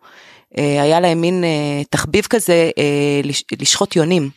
היה 0.57 0.99
להם 0.99 1.21
מין 1.21 1.43
אה, 1.43 1.49
תחביב 1.89 2.25
כזה 2.29 2.69
אה, 2.77 2.83
לש- 3.23 3.43
לשחוט 3.59 3.95
יונים. 3.95 4.29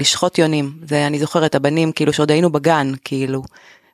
לשחוט 0.00 0.38
יונים, 0.38 0.72
זה 0.88 1.06
אני 1.06 1.18
זוכרת 1.18 1.54
הבנים 1.54 1.92
כאילו 1.92 2.12
שעוד 2.12 2.30
היינו 2.30 2.52
בגן 2.52 2.92
כאילו, 3.04 3.42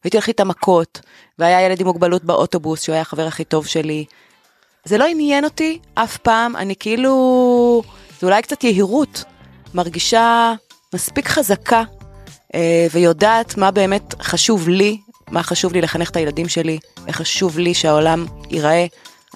והייתי 0.05 0.17
הולכת 0.17 0.29
איתם 0.29 0.49
מכות, 0.49 1.01
והיה 1.39 1.61
ילד 1.67 1.81
עם 1.81 1.87
מוגבלות 1.87 2.25
באוטובוס 2.25 2.83
שהוא 2.83 2.93
היה 2.93 3.03
החבר 3.03 3.27
הכי 3.27 3.45
טוב 3.45 3.67
שלי. 3.67 4.05
זה 4.85 4.99
לא 4.99 5.05
עניין 5.05 5.45
אותי 5.45 5.79
אף 5.95 6.17
פעם, 6.17 6.57
אני 6.57 6.75
כאילו, 6.77 7.83
זה 8.21 8.27
אולי 8.27 8.43
קצת 8.43 8.65
יהירות, 8.65 9.25
מרגישה 9.75 10.55
מספיק 10.95 11.29
חזקה 11.29 11.83
אה, 12.55 12.87
ויודעת 12.93 13.57
מה 13.57 13.71
באמת 13.71 14.15
חשוב 14.23 14.69
לי, 14.69 14.99
מה 15.31 15.43
חשוב 15.43 15.73
לי 15.73 15.81
לחנך 15.81 16.11
את 16.11 16.17
הילדים 16.17 16.49
שלי, 16.49 16.79
איך 17.07 17.17
חשוב 17.17 17.59
לי 17.59 17.75
שהעולם 17.75 18.27
ייראה. 18.51 18.87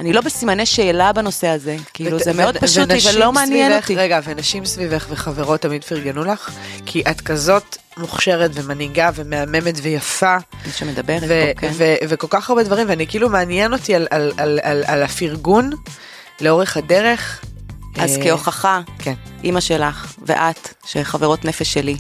אני 0.01 0.13
לא 0.13 0.21
בסימני 0.21 0.67
שאלה 0.67 1.13
בנושא 1.13 1.49
הזה, 1.49 1.77
כאילו 1.95 2.17
ות- 2.17 2.23
זה 2.25 2.33
מאוד 2.33 2.57
ו- 2.57 2.61
פשוט 2.61 2.91
לי 2.91 2.99
ולא 3.15 3.33
מעניין 3.33 3.73
אותי. 3.77 3.97
רגע, 3.97 4.21
ונשים 4.25 4.65
סביבך 4.65 5.07
וחברות 5.11 5.61
תמיד 5.61 5.85
פרגנו 5.85 6.25
לך? 6.25 6.51
כי 6.87 7.03
את 7.11 7.21
כזאת 7.21 7.77
מוכשרת 7.97 8.51
ומנהיגה 8.55 9.11
ומהממת 9.15 9.75
ויפה. 9.83 10.37
מי 10.67 10.73
שמדברת 10.73 11.23
ו- 11.29 11.43
פה, 11.55 11.61
כן. 11.61 11.71
ו- 11.73 11.95
וכל 12.09 12.27
כך 12.31 12.51
הרבה 12.51 12.63
דברים, 12.63 12.87
ואני 12.89 13.07
כאילו 13.07 13.29
מעניין 13.29 13.73
אותי 13.73 13.95
על, 13.95 14.07
על, 14.11 14.33
על, 14.37 14.61
על, 14.63 14.83
על 14.87 15.03
הפרגון 15.03 15.71
לאורך 16.41 16.77
הדרך. 16.77 17.41
אז 17.99 18.17
אה, 18.19 18.23
כהוכחה, 18.25 18.81
כן. 18.99 19.15
אימא 19.45 19.61
שלך 19.61 20.15
ואת, 20.27 20.75
שחברות 20.87 21.45
נפש 21.45 21.73
שלי, 21.73 21.97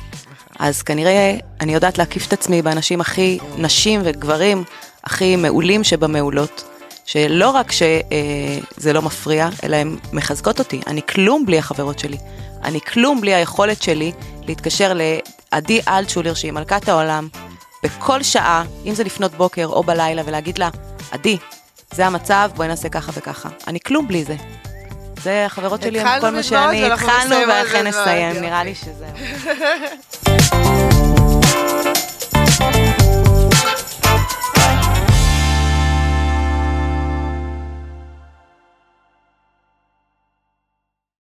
אז 0.58 0.82
כנראה 0.82 1.36
אני 1.60 1.74
יודעת 1.74 1.98
להקיף 1.98 2.26
את 2.28 2.32
עצמי 2.32 2.62
באנשים 2.62 3.00
הכי 3.00 3.38
נשים 3.56 4.00
וגברים 4.04 4.64
הכי 5.04 5.36
מעולים 5.36 5.84
שבמעולות. 5.84 6.64
שלא 7.12 7.50
רק 7.50 7.72
שזה 7.72 8.92
לא 8.92 9.02
מפריע, 9.02 9.48
אלא 9.64 9.76
הן 9.76 9.96
מחזקות 10.12 10.58
אותי. 10.58 10.80
אני 10.86 11.00
כלום 11.02 11.46
בלי 11.46 11.58
החברות 11.58 11.98
שלי. 11.98 12.16
אני 12.64 12.80
כלום 12.80 13.20
בלי 13.20 13.34
היכולת 13.34 13.82
שלי 13.82 14.12
להתקשר 14.42 14.92
לעדי 14.94 15.80
אלטשולר, 15.88 16.34
שהיא 16.34 16.52
מלכת 16.52 16.88
העולם, 16.88 17.28
בכל 17.82 18.22
שעה, 18.22 18.64
אם 18.86 18.94
זה 18.94 19.04
לפנות 19.04 19.34
בוקר 19.34 19.66
או 19.66 19.82
בלילה, 19.82 20.22
ולהגיד 20.26 20.58
לה, 20.58 20.68
עדי, 21.10 21.36
זה 21.94 22.06
המצב, 22.06 22.50
בואי 22.56 22.68
נעשה 22.68 22.88
ככה 22.88 23.12
וככה. 23.14 23.48
אני 23.66 23.80
כלום 23.80 24.08
בלי 24.08 24.24
זה. 24.24 24.36
זה 25.22 25.46
החברות 25.46 25.82
שלי, 25.82 26.00
הם 26.00 26.20
כל 26.20 26.30
מה 26.30 26.42
שאני, 26.42 26.84
התחלנו 26.92 27.36
ואכן 27.48 27.84
בדמעות, 27.84 28.06
נסיים. 28.06 28.36
נראה 28.42 28.64
לי 28.64 28.74
שזה... 28.74 29.06